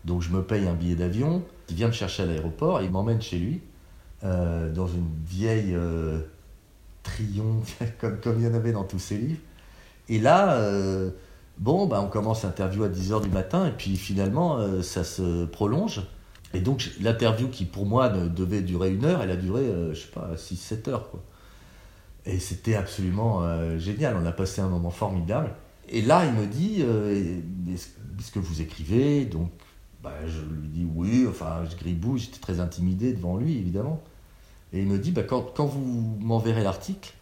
Donc 0.04 0.22
je 0.22 0.30
me 0.30 0.42
paye 0.42 0.66
un 0.66 0.74
billet 0.74 0.96
d'avion. 0.96 1.42
Il 1.68 1.76
vient 1.76 1.88
me 1.88 1.92
chercher 1.92 2.22
à 2.22 2.26
l'aéroport, 2.26 2.82
il 2.82 2.90
m'emmène 2.90 3.20
chez 3.20 3.38
lui 3.38 3.60
euh, 4.24 4.72
dans 4.72 4.86
une 4.86 5.08
vieille 5.26 5.74
euh, 5.74 6.20
comme, 8.00 8.18
comme 8.20 8.40
il 8.40 8.46
y 8.46 8.48
en 8.48 8.54
avait 8.54 8.72
dans 8.72 8.84
tous 8.84 8.98
ses 8.98 9.18
livres. 9.18 9.40
Et 10.08 10.18
là, 10.18 10.58
bon, 11.58 11.86
bah, 11.86 12.00
on 12.02 12.08
commence 12.08 12.42
l'interview 12.42 12.82
à 12.82 12.88
10h 12.88 13.22
du 13.22 13.28
matin 13.28 13.66
et 13.66 13.70
puis 13.70 13.96
finalement, 13.96 14.82
ça 14.82 15.04
se 15.04 15.44
prolonge. 15.44 16.02
Et 16.52 16.60
donc 16.60 16.90
l'interview 17.00 17.48
qui 17.48 17.64
pour 17.64 17.86
moi 17.86 18.08
devait 18.08 18.62
durer 18.62 18.92
une 18.92 19.04
heure, 19.04 19.22
elle 19.22 19.30
a 19.30 19.36
duré, 19.36 19.62
euh, 19.62 19.94
je 19.94 20.00
sais 20.00 20.08
pas, 20.08 20.34
6-7 20.34 20.90
heures. 20.90 21.10
Quoi. 21.10 21.22
Et 22.26 22.38
c'était 22.38 22.74
absolument 22.74 23.42
euh, 23.42 23.78
génial, 23.78 24.16
on 24.16 24.26
a 24.26 24.32
passé 24.32 24.60
un 24.60 24.68
moment 24.68 24.90
formidable. 24.90 25.54
Et 25.88 26.02
là, 26.02 26.24
il 26.26 26.32
me 26.32 26.46
dit, 26.46 26.78
euh, 26.80 27.40
est-ce 27.72 28.30
que 28.30 28.38
vous 28.38 28.60
écrivez? 28.60 29.24
Donc, 29.24 29.50
bah, 30.02 30.14
je 30.26 30.40
lui 30.40 30.68
dis 30.68 30.86
oui, 30.94 31.26
enfin, 31.28 31.64
je 31.70 31.76
gribouille, 31.76 32.20
j'étais 32.20 32.38
très 32.38 32.60
intimidé 32.60 33.12
devant 33.12 33.36
lui, 33.36 33.56
évidemment. 33.56 34.00
Et 34.72 34.80
il 34.80 34.86
me 34.86 34.98
dit, 34.98 35.10
bah, 35.10 35.22
quand, 35.22 35.42
quand 35.54 35.66
vous 35.66 36.16
m'enverrez 36.20 36.62
l'article, 36.62 37.12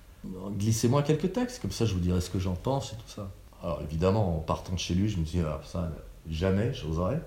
glissez-moi 0.58 1.02
quelques 1.02 1.32
textes, 1.32 1.62
comme 1.62 1.70
ça 1.70 1.84
je 1.84 1.94
vous 1.94 2.00
dirai 2.00 2.20
ce 2.20 2.30
que 2.30 2.38
j'en 2.38 2.54
pense 2.54 2.92
et 2.92 2.96
tout 2.96 3.08
ça. 3.08 3.30
Alors 3.62 3.80
évidemment, 3.82 4.36
en 4.36 4.40
partant 4.40 4.74
de 4.74 4.78
chez 4.78 4.94
lui, 4.94 5.08
je 5.08 5.18
me 5.18 5.24
dis, 5.24 5.40
ah, 5.40 5.60
ça, 5.64 5.90
jamais, 6.28 6.72
j'oserais. 6.74 7.20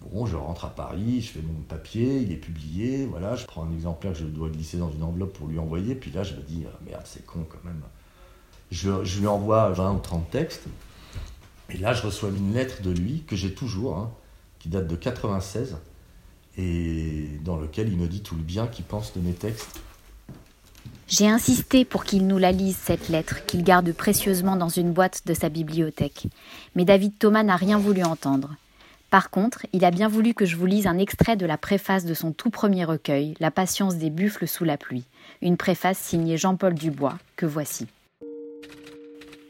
Bon, 0.00 0.26
je 0.26 0.36
rentre 0.36 0.64
à 0.64 0.70
Paris, 0.70 1.20
je 1.20 1.32
fais 1.32 1.42
mon 1.42 1.60
papier, 1.62 2.20
il 2.20 2.32
est 2.32 2.36
publié, 2.36 3.06
voilà, 3.06 3.34
je 3.34 3.46
prends 3.46 3.64
un 3.64 3.72
exemplaire 3.72 4.12
que 4.12 4.18
je 4.18 4.24
dois 4.24 4.48
glisser 4.48 4.76
dans 4.76 4.90
une 4.90 5.02
enveloppe 5.02 5.32
pour 5.32 5.48
lui 5.48 5.58
envoyer, 5.58 5.94
puis 5.94 6.10
là 6.10 6.22
je 6.22 6.34
me 6.34 6.42
dis, 6.42 6.64
ah, 6.66 6.78
merde, 6.84 7.02
c'est 7.04 7.24
con 7.24 7.46
quand 7.48 7.64
même. 7.64 7.80
Je, 8.70 9.18
lui 9.18 9.26
envoie 9.26 9.70
20 9.70 9.94
ou 9.94 9.98
30 9.98 10.30
textes, 10.30 10.64
et 11.70 11.78
là 11.78 11.92
je 11.92 12.02
reçois 12.02 12.28
une 12.28 12.52
lettre 12.54 12.82
de 12.82 12.90
lui, 12.90 13.24
que 13.26 13.36
j'ai 13.36 13.54
toujours, 13.54 13.96
hein, 13.96 14.12
qui 14.58 14.68
date 14.68 14.86
de 14.86 14.96
96, 14.96 15.76
et 16.58 17.28
dans 17.44 17.56
lequel 17.56 17.88
il 17.88 17.98
me 17.98 18.06
dit 18.06 18.22
tout 18.22 18.36
le 18.36 18.42
bien 18.42 18.66
qu'il 18.66 18.84
pense 18.84 19.12
de 19.14 19.20
mes 19.20 19.32
textes. 19.32 19.80
J'ai 21.08 21.28
insisté 21.28 21.84
pour 21.84 22.04
qu'il 22.04 22.26
nous 22.26 22.38
la 22.38 22.50
lise, 22.50 22.76
cette 22.76 23.08
lettre, 23.08 23.46
qu'il 23.46 23.62
garde 23.62 23.92
précieusement 23.92 24.56
dans 24.56 24.68
une 24.68 24.92
boîte 24.92 25.22
de 25.26 25.34
sa 25.34 25.48
bibliothèque. 25.48 26.26
Mais 26.74 26.84
David 26.84 27.18
Thomas 27.18 27.44
n'a 27.44 27.56
rien 27.56 27.78
voulu 27.78 28.02
entendre. 28.02 28.56
Par 29.10 29.30
contre, 29.30 29.66
il 29.72 29.84
a 29.84 29.90
bien 29.90 30.08
voulu 30.08 30.34
que 30.34 30.44
je 30.44 30.56
vous 30.56 30.66
lise 30.66 30.86
un 30.86 30.98
extrait 30.98 31.36
de 31.36 31.46
la 31.46 31.56
préface 31.56 32.04
de 32.04 32.14
son 32.14 32.32
tout 32.32 32.50
premier 32.50 32.84
recueil, 32.84 33.34
La 33.38 33.50
patience 33.50 33.96
des 33.96 34.10
buffles 34.10 34.48
sous 34.48 34.64
la 34.64 34.76
pluie, 34.76 35.04
une 35.42 35.56
préface 35.56 35.98
signée 35.98 36.36
Jean-Paul 36.36 36.74
Dubois, 36.74 37.18
que 37.36 37.46
voici. 37.46 37.86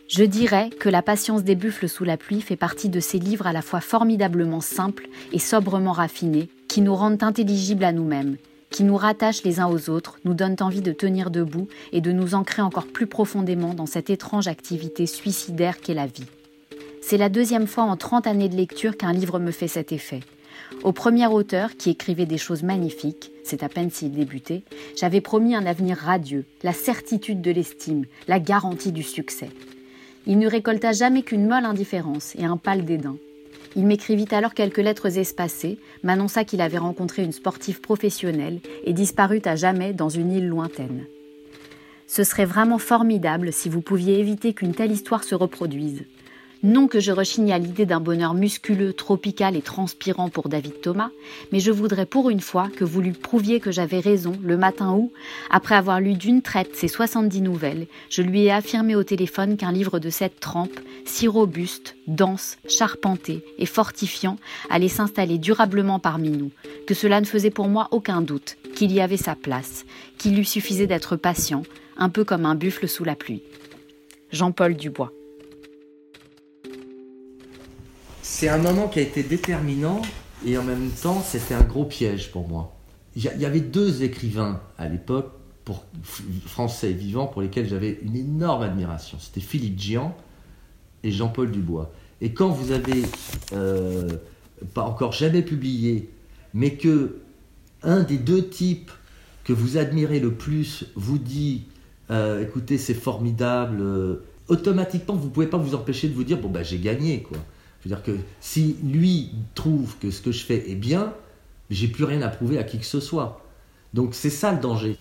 Je 0.09 0.25
dirais 0.25 0.71
que 0.79 0.91
La 0.91 1.03
patience 1.03 1.43
des 1.43 1.55
buffles 1.55 1.89
sous 1.89 2.05
la 2.05 2.17
pluie 2.17 2.43
fait 2.43 2.57
partie 2.57 2.91
de 2.91 3.01
ces 3.01 3.19
livres 3.19 3.47
à 3.47 3.53
la 3.53 3.63
fois 3.63 3.81
formidablement 3.81 4.61
simples 4.61 5.09
et 5.33 5.39
sobrement 5.39 5.93
raffinés, 5.93 6.51
qui 6.69 6.83
nous 6.83 6.95
rendent 6.95 7.23
intelligibles 7.23 7.85
à 7.85 7.93
nous-mêmes, 7.93 8.37
qui 8.71 8.85
nous 8.85 8.97
rattachent 8.97 9.43
les 9.43 9.59
uns 9.59 9.69
aux 9.69 9.89
autres, 9.89 10.19
nous 10.25 10.35
donnent 10.35 10.57
envie 10.61 10.83
de 10.83 10.93
tenir 10.93 11.31
debout 11.31 11.67
et 11.93 12.03
de 12.03 12.13
nous 12.13 12.35
ancrer 12.35 12.61
encore 12.61 12.87
plus 12.87 13.07
profondément 13.07 13.73
dans 13.73 13.87
cette 13.87 14.11
étrange 14.11 14.49
activité 14.49 15.07
suicidaire 15.07 15.81
qu'est 15.81 15.95
la 15.95 16.07
vie. 16.07 16.27
C'est 17.09 17.19
la 17.19 17.29
deuxième 17.29 17.69
fois 17.69 17.85
en 17.85 17.97
30 17.97 18.27
années 18.27 18.49
de 18.49 18.57
lecture 18.57 18.97
qu'un 18.97 19.13
livre 19.13 19.39
me 19.39 19.53
fait 19.53 19.69
cet 19.69 19.93
effet. 19.93 20.23
Au 20.83 20.91
premier 20.91 21.29
auteur, 21.29 21.77
qui 21.77 21.91
écrivait 21.91 22.27
des 22.27 22.37
choses 22.37 22.65
magnifiques, 22.65 23.31
c'est 23.45 23.63
à 23.63 23.69
peine 23.69 23.93
s'il 23.93 24.11
débutait, 24.11 24.65
j'avais 24.97 25.21
promis 25.21 25.55
un 25.55 25.67
avenir 25.67 25.99
radieux, 25.99 26.45
la 26.65 26.73
certitude 26.73 27.41
de 27.41 27.53
l'estime, 27.53 28.07
la 28.27 28.41
garantie 28.41 28.91
du 28.91 29.05
succès. 29.05 29.51
Il 30.27 30.41
ne 30.41 30.49
récolta 30.49 30.91
jamais 30.91 31.23
qu'une 31.23 31.47
molle 31.47 31.65
indifférence 31.65 32.35
et 32.35 32.45
un 32.45 32.57
pâle 32.57 32.85
dédain. 32.85 33.19
Il 33.77 33.87
m'écrivit 33.87 34.27
alors 34.33 34.53
quelques 34.53 34.79
lettres 34.79 35.17
espacées, 35.17 35.79
m'annonça 36.03 36.43
qu'il 36.43 36.61
avait 36.61 36.77
rencontré 36.77 37.23
une 37.23 37.31
sportive 37.31 37.81
professionnelle 37.81 38.59
et 38.83 38.93
disparut 38.93 39.43
à 39.45 39.55
jamais 39.55 39.93
dans 39.93 40.09
une 40.09 40.33
île 40.33 40.49
lointaine. 40.49 41.05
Ce 42.09 42.25
serait 42.25 42.47
vraiment 42.47 42.79
formidable 42.79 43.53
si 43.53 43.69
vous 43.69 43.81
pouviez 43.81 44.19
éviter 44.19 44.55
qu'une 44.55 44.75
telle 44.75 44.91
histoire 44.91 45.23
se 45.23 45.37
reproduise. 45.37 46.03
Non 46.63 46.89
que 46.89 47.01
je 47.01 47.13
rechigne 47.13 47.53
à 47.53 47.59
l'idée 47.59 47.85
d'un 47.85 48.01
bonheur 48.01 48.33
musculeux, 48.33 48.95
tropical 48.95 49.57
et 49.57 49.63
transpirant 49.63 50.31
pour 50.31 50.49
David 50.49 50.81
Thomas, 50.81 51.11
mais 51.53 51.61
je 51.61 51.71
voudrais 51.71 52.07
pour 52.07 52.31
une 52.31 52.41
fois 52.41 52.69
que 52.75 52.85
vous 52.85 53.03
lui 53.03 53.13
prouviez 53.13 53.61
que 53.61 53.71
j'avais 53.71 54.01
raison 54.01 54.33
le 54.43 54.57
matin 54.57 54.93
où, 54.93 55.13
après 55.51 55.75
avoir 55.75 56.01
lu 56.01 56.15
d'une 56.15 56.41
traite 56.41 56.75
ses 56.75 56.89
70 56.89 57.43
nouvelles, 57.43 57.87
je 58.09 58.23
lui 58.23 58.45
ai 58.45 58.51
affirmé 58.51 58.97
au 58.97 59.05
téléphone 59.05 59.59
qu'un 59.59 59.71
livre 59.71 59.99
de 59.99 60.09
cette 60.09 60.41
trempe, 60.41 60.81
si 61.05 61.29
robuste, 61.29 61.95
dense, 62.07 62.57
charpenté 62.69 63.45
et 63.59 63.67
fortifiant, 63.67 64.39
allait 64.71 64.89
s'installer 64.89 65.37
durablement 65.37 65.99
parmi 65.99 66.31
nous, 66.31 66.51
que 66.87 66.95
cela 66.95 67.21
ne 67.21 67.27
faisait 67.27 67.51
pour 67.51 67.69
moi 67.69 67.89
aucun 67.91 68.23
doute, 68.23 68.57
qu'il 68.75 68.93
y 68.93 69.01
avait 69.03 69.19
sa 69.19 69.35
place, 69.35 69.85
qu'il 70.17 70.35
lui 70.35 70.47
suffisait 70.47 70.87
d'être 70.87 71.17
patient, 71.17 71.65
un 71.99 72.09
peu 72.09 72.25
comme 72.25 72.47
un 72.47 72.55
buffle 72.55 72.89
sous 72.89 73.05
la 73.05 73.15
pluie. 73.15 73.43
Jean-Paul 74.33 74.75
Dubois. 74.75 75.13
C'est 78.29 78.49
un 78.49 78.59
moment 78.59 78.89
qui 78.89 78.99
a 78.99 79.03
été 79.03 79.23
déterminant 79.23 80.03
et 80.45 80.59
en 80.59 80.65
même 80.65 80.91
temps 80.91 81.23
c'était 81.23 81.55
un 81.55 81.63
gros 81.63 81.85
piège 81.85 82.33
pour 82.33 82.49
moi. 82.49 82.77
Il 83.15 83.23
y 83.23 83.47
avait 83.47 83.61
deux 83.61 84.03
écrivains 84.03 84.61
à 84.77 84.89
l'époque 84.89 85.33
français 86.45 86.93
vivants 86.93 87.29
pour 87.29 87.41
lesquels 87.41 87.69
j'avais 87.69 88.01
une 88.03 88.17
énorme 88.17 88.63
admiration. 88.63 89.17
C'était 89.21 89.41
Philippe 89.41 89.79
Gian 89.79 90.15
et 91.05 91.13
Jean-Paul 91.13 91.53
Dubois. 91.53 91.93
Et 92.21 92.35
quand 92.35 92.49
vous 92.49 92.73
avez 92.73 93.05
euh, 93.53 94.09
pas 94.75 94.83
encore 94.83 95.13
jamais 95.13 95.43
publié, 95.43 96.11
mais 96.53 96.73
que 96.73 97.19
un 97.85 98.03
des 98.03 98.19
deux 98.19 98.49
types 98.49 98.91
que 99.45 99.53
vous 99.53 99.79
admirez 99.79 100.19
le 100.19 100.35
plus 100.35 100.87
vous 100.97 101.19
dit 101.19 101.63
euh, 102.11 102.43
écoutez 102.43 102.77
c'est 102.77 102.93
formidable 102.93 103.79
euh, 103.81 104.25
automatiquement 104.49 105.15
vous 105.15 105.31
pouvez 105.31 105.47
pas 105.47 105.59
vous 105.59 105.77
empêcher 105.77 106.09
de 106.09 106.15
vous 106.15 106.25
dire 106.25 106.39
bon 106.39 106.51
bah 106.51 106.65
j'ai 106.65 106.81
gagné 106.81 107.23
quoi 107.23 107.39
je 107.87 107.95
veux 107.95 108.03
dire 108.03 108.05
que 108.05 108.19
si 108.41 108.77
lui 108.83 109.31
trouve 109.55 109.97
que 109.99 110.11
ce 110.11 110.21
que 110.21 110.33
je 110.33 110.45
fais 110.45 110.69
est 110.69 110.75
bien 110.75 111.15
J'ai 111.71 111.87
plus 111.87 112.03
rien 112.03 112.21
à 112.23 112.29
prouver 112.29 112.59
à 112.59 112.65
qui 112.65 112.79
que 112.79 112.85
ce 112.85 112.99
soit. 112.99 113.41
Donc 113.95 114.15
c'est 114.15 114.31
ça 114.31 114.53
le 114.53 114.59
danger. 114.59 114.97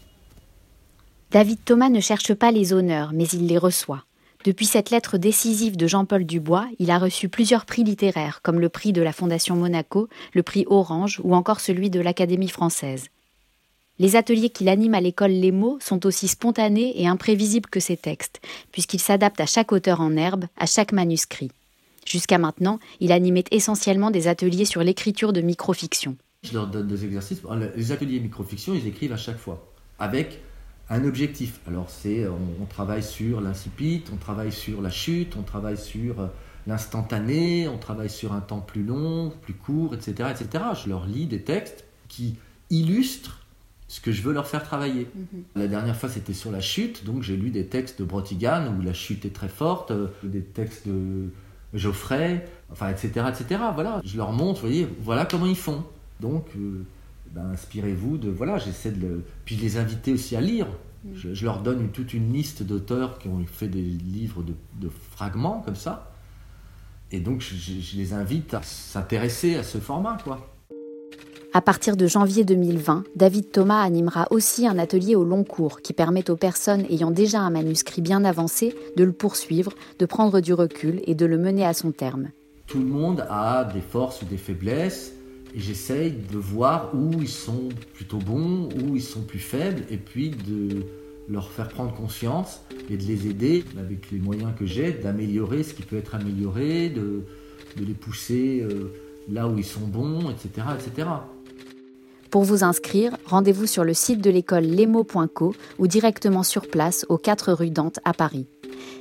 David 1.32 1.60
Thomas 1.66 1.90
ne 1.90 2.00
cherche 2.00 2.34
pas 2.36 2.52
les 2.52 2.74
honneurs, 2.74 3.12
mais 3.14 3.26
il 3.26 3.48
les 3.48 3.58
reçoit. 3.58 4.06
Depuis 4.44 4.68
cette 4.68 4.92
lettre 4.92 5.18
décisive 5.18 5.78
de 5.78 5.88
Jean-Paul 5.88 6.26
Dubois, 6.26 6.68
il 6.78 6.92
a 6.92 7.00
reçu 7.00 7.28
plusieurs 7.28 7.66
prix 7.66 7.84
littéraires, 7.84 8.42
comme 8.44 8.60
le 8.60 8.70
prix 8.70 8.94
de 8.94 9.02
la 9.02 9.14
Fondation 9.14 9.56
Monaco, 9.56 10.08
le 10.34 10.44
prix 10.44 10.66
Orange 10.68 11.20
ou 11.24 11.36
encore 11.36 11.62
celui 11.62 11.90
de 11.90 12.00
l'Académie 12.00 12.50
française. 12.50 13.08
Les 13.98 14.16
ateliers 14.16 14.50
qu'il 14.50 14.70
anime 14.70 14.94
à 14.94 15.02
l'école 15.02 15.32
Les 15.32 15.52
mots 15.52 15.80
sont 15.82 16.06
aussi 16.06 16.28
spontanés 16.28 17.02
et 17.02 17.08
imprévisibles 17.08 17.70
que 17.70 17.80
ses 17.80 17.98
textes, 17.98 18.42
puisqu'ils 18.72 19.00
s'adaptent 19.00 19.42
à 19.42 19.48
chaque 19.48 19.72
auteur 19.72 20.02
en 20.02 20.16
herbe, 20.16 20.46
à 20.58 20.68
chaque 20.68 20.92
manuscrit. 20.92 21.50
Jusqu'à 22.06 22.38
maintenant, 22.38 22.80
il 23.00 23.12
animait 23.12 23.44
essentiellement 23.52 24.12
des 24.12 24.28
ateliers 24.28 24.66
sur 24.66 24.84
l'écriture 24.84 25.34
de 25.34 25.42
microfiction. 25.42 26.16
Je 26.44 26.54
leur 26.54 26.68
donne 26.68 26.88
des 26.88 27.04
exercices. 27.04 27.42
Les 27.76 27.92
ateliers 27.92 28.20
microfiction, 28.20 28.76
ils 28.76 28.88
écrivent 28.88 29.14
à 29.14 29.18
chaque 29.18 29.40
fois, 29.40 29.72
avec 29.98 30.40
un 30.90 31.04
objectif. 31.04 31.60
Alors 31.68 31.90
c'est, 31.90 32.28
on, 32.28 32.66
travaille 32.66 33.04
sur 33.04 33.42
l'incipit, 33.42 34.04
on 34.14 34.18
travaille 34.18 34.52
sur 34.52 34.82
la 34.82 34.92
chute, 34.92 35.36
on 35.38 35.42
travaille 35.42 35.78
sur 35.78 36.20
euh, 36.20 36.28
l'instantané, 36.68 37.68
on 37.68 37.78
travaille 37.78 38.10
sur 38.10 38.34
un 38.34 38.42
temps 38.42 38.60
plus 38.60 38.84
long, 38.84 39.34
plus 39.42 39.54
court, 39.54 39.96
etc., 39.96 40.30
etc. 40.30 40.64
Je 40.84 40.90
leur 40.90 41.08
lis 41.08 41.26
des 41.26 41.42
textes 41.42 41.86
qui 42.08 42.36
illustrent 42.70 43.42
ce 43.88 44.02
que 44.02 44.12
je 44.12 44.22
veux 44.22 44.34
leur 44.34 44.48
faire 44.48 44.64
travailler. 44.64 45.08
Mhm. 45.16 45.44
La 45.56 45.68
dernière 45.68 45.96
fois, 45.96 46.10
c'était 46.10 46.34
sur 46.34 46.52
la 46.52 46.62
chute, 46.62 47.06
donc 47.06 47.24
j'ai 47.24 47.38
lu 47.38 47.50
des 47.50 47.66
textes 47.66 48.00
de 48.00 48.06
Brotigan 48.06 48.74
où 48.78 48.82
la 48.82 48.94
chute 48.94 49.26
est 49.26 49.34
très 49.34 49.50
forte, 49.50 49.92
euh, 49.92 50.08
des 50.24 50.44
textes 50.44 50.88
de 50.88 51.30
Geoffrey, 51.76 52.46
enfin, 52.72 52.90
etc., 52.90 53.26
etc. 53.30 53.62
Voilà, 53.74 54.02
je 54.04 54.18
leur 54.18 54.32
montre, 54.32 54.62
vous 54.62 54.68
voyez, 54.68 54.88
voilà 55.02 55.26
comment 55.26 55.46
ils 55.46 55.56
font. 55.56 55.84
Donc, 56.20 56.48
euh, 56.58 56.86
ben, 57.32 57.52
inspirez-vous 57.52 58.18
de. 58.18 58.30
Voilà, 58.30 58.58
j'essaie 58.58 58.92
de 58.92 59.02
le. 59.02 59.24
Puis 59.46 59.58
je 59.58 59.62
les 59.62 59.78
inviter 59.78 60.14
aussi 60.14 60.36
à 60.36 60.42
lire. 60.42 60.68
Mm. 61.04 61.10
Je, 61.34 61.46
leur 61.46 61.62
donne 61.62 61.90
toute 61.90 62.14
une 62.14 62.32
liste 62.34 62.64
d'auteurs 62.64 63.20
qui 63.20 63.28
ont 63.28 63.44
fait 63.46 63.68
des 63.68 63.82
livres 63.82 64.44
de, 64.44 64.90
fragments 65.12 65.62
comme 65.62 65.76
ça. 65.76 66.12
Et 67.12 67.20
donc, 67.20 67.42
je, 67.42 67.98
les 67.98 68.14
invite 68.14 68.54
à 68.54 68.62
s'intéresser 68.64 69.56
à 69.56 69.64
ce 69.64 69.78
format, 69.78 70.18
quoi. 70.24 70.55
À 71.56 71.62
partir 71.62 71.96
de 71.96 72.06
janvier 72.06 72.44
2020, 72.44 73.06
David 73.16 73.50
Thomas 73.50 73.82
animera 73.82 74.28
aussi 74.30 74.68
un 74.68 74.78
atelier 74.78 75.16
au 75.16 75.24
long 75.24 75.46
cours 75.46 75.80
qui 75.80 75.94
permet 75.94 76.30
aux 76.30 76.36
personnes 76.36 76.84
ayant 76.90 77.12
déjà 77.12 77.40
un 77.40 77.50
manuscrit 77.50 78.02
bien 78.02 78.26
avancé 78.26 78.76
de 78.98 79.06
le 79.06 79.14
poursuivre, 79.14 79.72
de 79.98 80.06
prendre 80.06 80.42
du 80.42 80.54
recul 80.54 81.00
et 81.08 81.16
de 81.16 81.26
le 81.26 81.38
mener 81.38 81.66
à 81.66 81.74
son 81.74 81.94
terme. 81.94 82.32
Tout 82.68 82.80
le 82.80 82.86
monde 82.86 83.26
a 83.30 83.64
des 83.74 83.80
forces 83.80 84.22
ou 84.22 84.26
des 84.26 84.36
faiblesses 84.36 85.14
et 85.56 85.62
j'essaye 85.62 86.12
de 86.12 86.38
voir 86.38 86.94
où 86.94 87.22
ils 87.22 87.30
sont 87.30 87.70
plutôt 87.94 88.18
bons, 88.18 88.68
où 88.84 88.94
ils 88.94 89.02
sont 89.02 89.22
plus 89.22 89.40
faibles, 89.40 89.84
et 89.90 89.96
puis 89.96 90.32
de 90.32 90.84
leur 91.30 91.50
faire 91.50 91.70
prendre 91.70 91.94
conscience 91.94 92.60
et 92.90 92.98
de 92.98 93.04
les 93.04 93.28
aider 93.28 93.64
avec 93.80 94.12
les 94.12 94.20
moyens 94.20 94.52
que 94.60 94.66
j'ai 94.66 94.92
d'améliorer 94.92 95.64
ce 95.64 95.74
qui 95.74 95.84
peut 95.84 95.96
être 95.96 96.16
amélioré, 96.16 96.90
de, 96.90 97.24
les 97.78 97.94
pousser 97.94 98.60
euh, 98.62 98.92
là 99.32 99.48
où 99.48 99.58
ils 99.58 99.64
sont 99.64 99.88
bons, 99.88 100.30
etc. 100.30 100.68
etc. 100.78 101.08
Pour 102.36 102.44
vous 102.44 102.66
inscrire, 102.66 103.16
rendez-vous 103.26 103.66
sur 103.66 103.86
le 103.86 103.94
site 103.94 104.20
de 104.20 104.30
l'école 104.30 104.66
lemo.co 104.66 105.56
ou 105.80 105.88
directement 105.88 106.44
sur 106.44 106.68
place 106.68 107.06
aux 107.08 107.18
4 107.18 107.54
rue 107.54 107.70
Dante 107.70 108.00
à 108.04 108.12
Paris. 108.12 108.46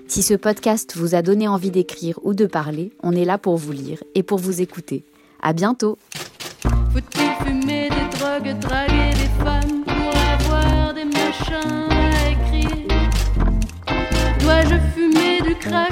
Si 0.06 0.22
ce 0.22 0.34
podcast 0.34 0.94
vous 0.94 1.16
a 1.16 1.22
donné 1.22 1.48
envie 1.48 1.72
d'écrire 1.72 2.20
ou 2.22 2.32
de 2.32 2.46
parler, 2.46 2.92
on 3.02 3.10
est 3.10 3.24
là 3.24 3.36
pour 3.36 3.56
vous 3.56 3.72
lire 3.72 4.04
et 4.14 4.22
pour 4.22 4.38
vous 4.38 4.62
écouter. 4.62 5.02
À 5.42 5.52
bientôt! 5.52 5.98
Faut-il 6.92 7.44
fumer 7.44 7.88
des 7.88 8.18
drogues, 8.18 8.56
draguer 8.60 9.10
des 9.14 9.44
femmes 9.44 9.82
pour 9.84 10.14
avoir 10.16 10.94
des 10.94 11.04
machins 11.04 11.88
à 11.90 12.30
écrire? 12.30 12.86
Dois-je 14.42 14.76
fumer 14.94 15.40
du 15.42 15.56
crack 15.56 15.90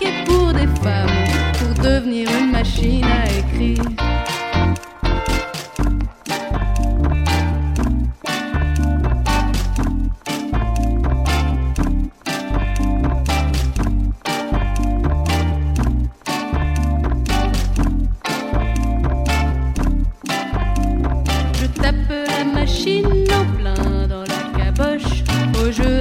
que 0.00 0.24
pour 0.24 0.54
des 0.54 0.66
femmes 0.80 1.10
pour 1.58 1.84
devenir 1.84 2.26
une 2.40 2.52
machine 2.52 3.04
à 3.04 3.38
écrire? 3.38 4.17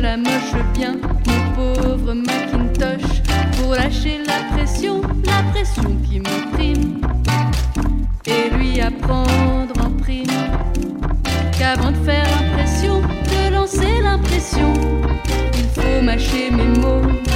la 0.07 0.15
moche 0.15 0.55
bien, 0.73 0.95
mon 1.27 1.41
pauvre 1.55 2.13
Macintosh, 2.13 3.21
pour 3.57 3.75
lâcher 3.75 4.19
la 4.25 4.55
pression, 4.55 5.01
la 5.25 5.43
pression 5.51 5.97
qui 6.09 6.21
me 6.21 6.37
et 8.25 8.49
lui 8.55 8.79
apprendre 8.79 9.73
en 9.85 9.91
prime 10.01 10.37
qu'avant 11.59 11.91
de 11.91 11.97
faire 12.05 12.25
l'impression, 12.39 13.01
de 13.01 13.53
lancer 13.53 14.01
l'impression, 14.01 14.73
il 15.55 15.65
faut 15.75 16.01
mâcher 16.01 16.51
mes 16.51 16.79
mots. 16.79 17.26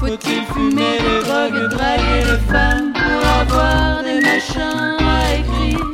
Faut-il 0.00 0.42
fumer 0.54 0.96
les 0.98 1.20
drogues, 1.22 1.68
draguer 1.68 2.24
les 2.24 2.40
femmes 2.50 2.90
pour 2.94 3.22
avoir 3.28 4.02
des 4.02 4.18
machins 4.22 4.96
à 4.98 5.34
écrire? 5.34 5.84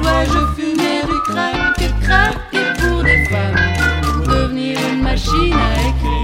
Dois-je 0.00 0.40
fumer 0.54 1.02
du 1.02 1.18
crack, 1.32 1.76
crack 2.00 2.36
pour 2.78 3.02
des 3.02 3.24
femmes? 3.24 3.56
Pour 4.04 4.28
Devenir 4.28 4.78
une 4.92 5.02
machine 5.02 5.52
à 5.52 5.88
écrire. 5.88 6.23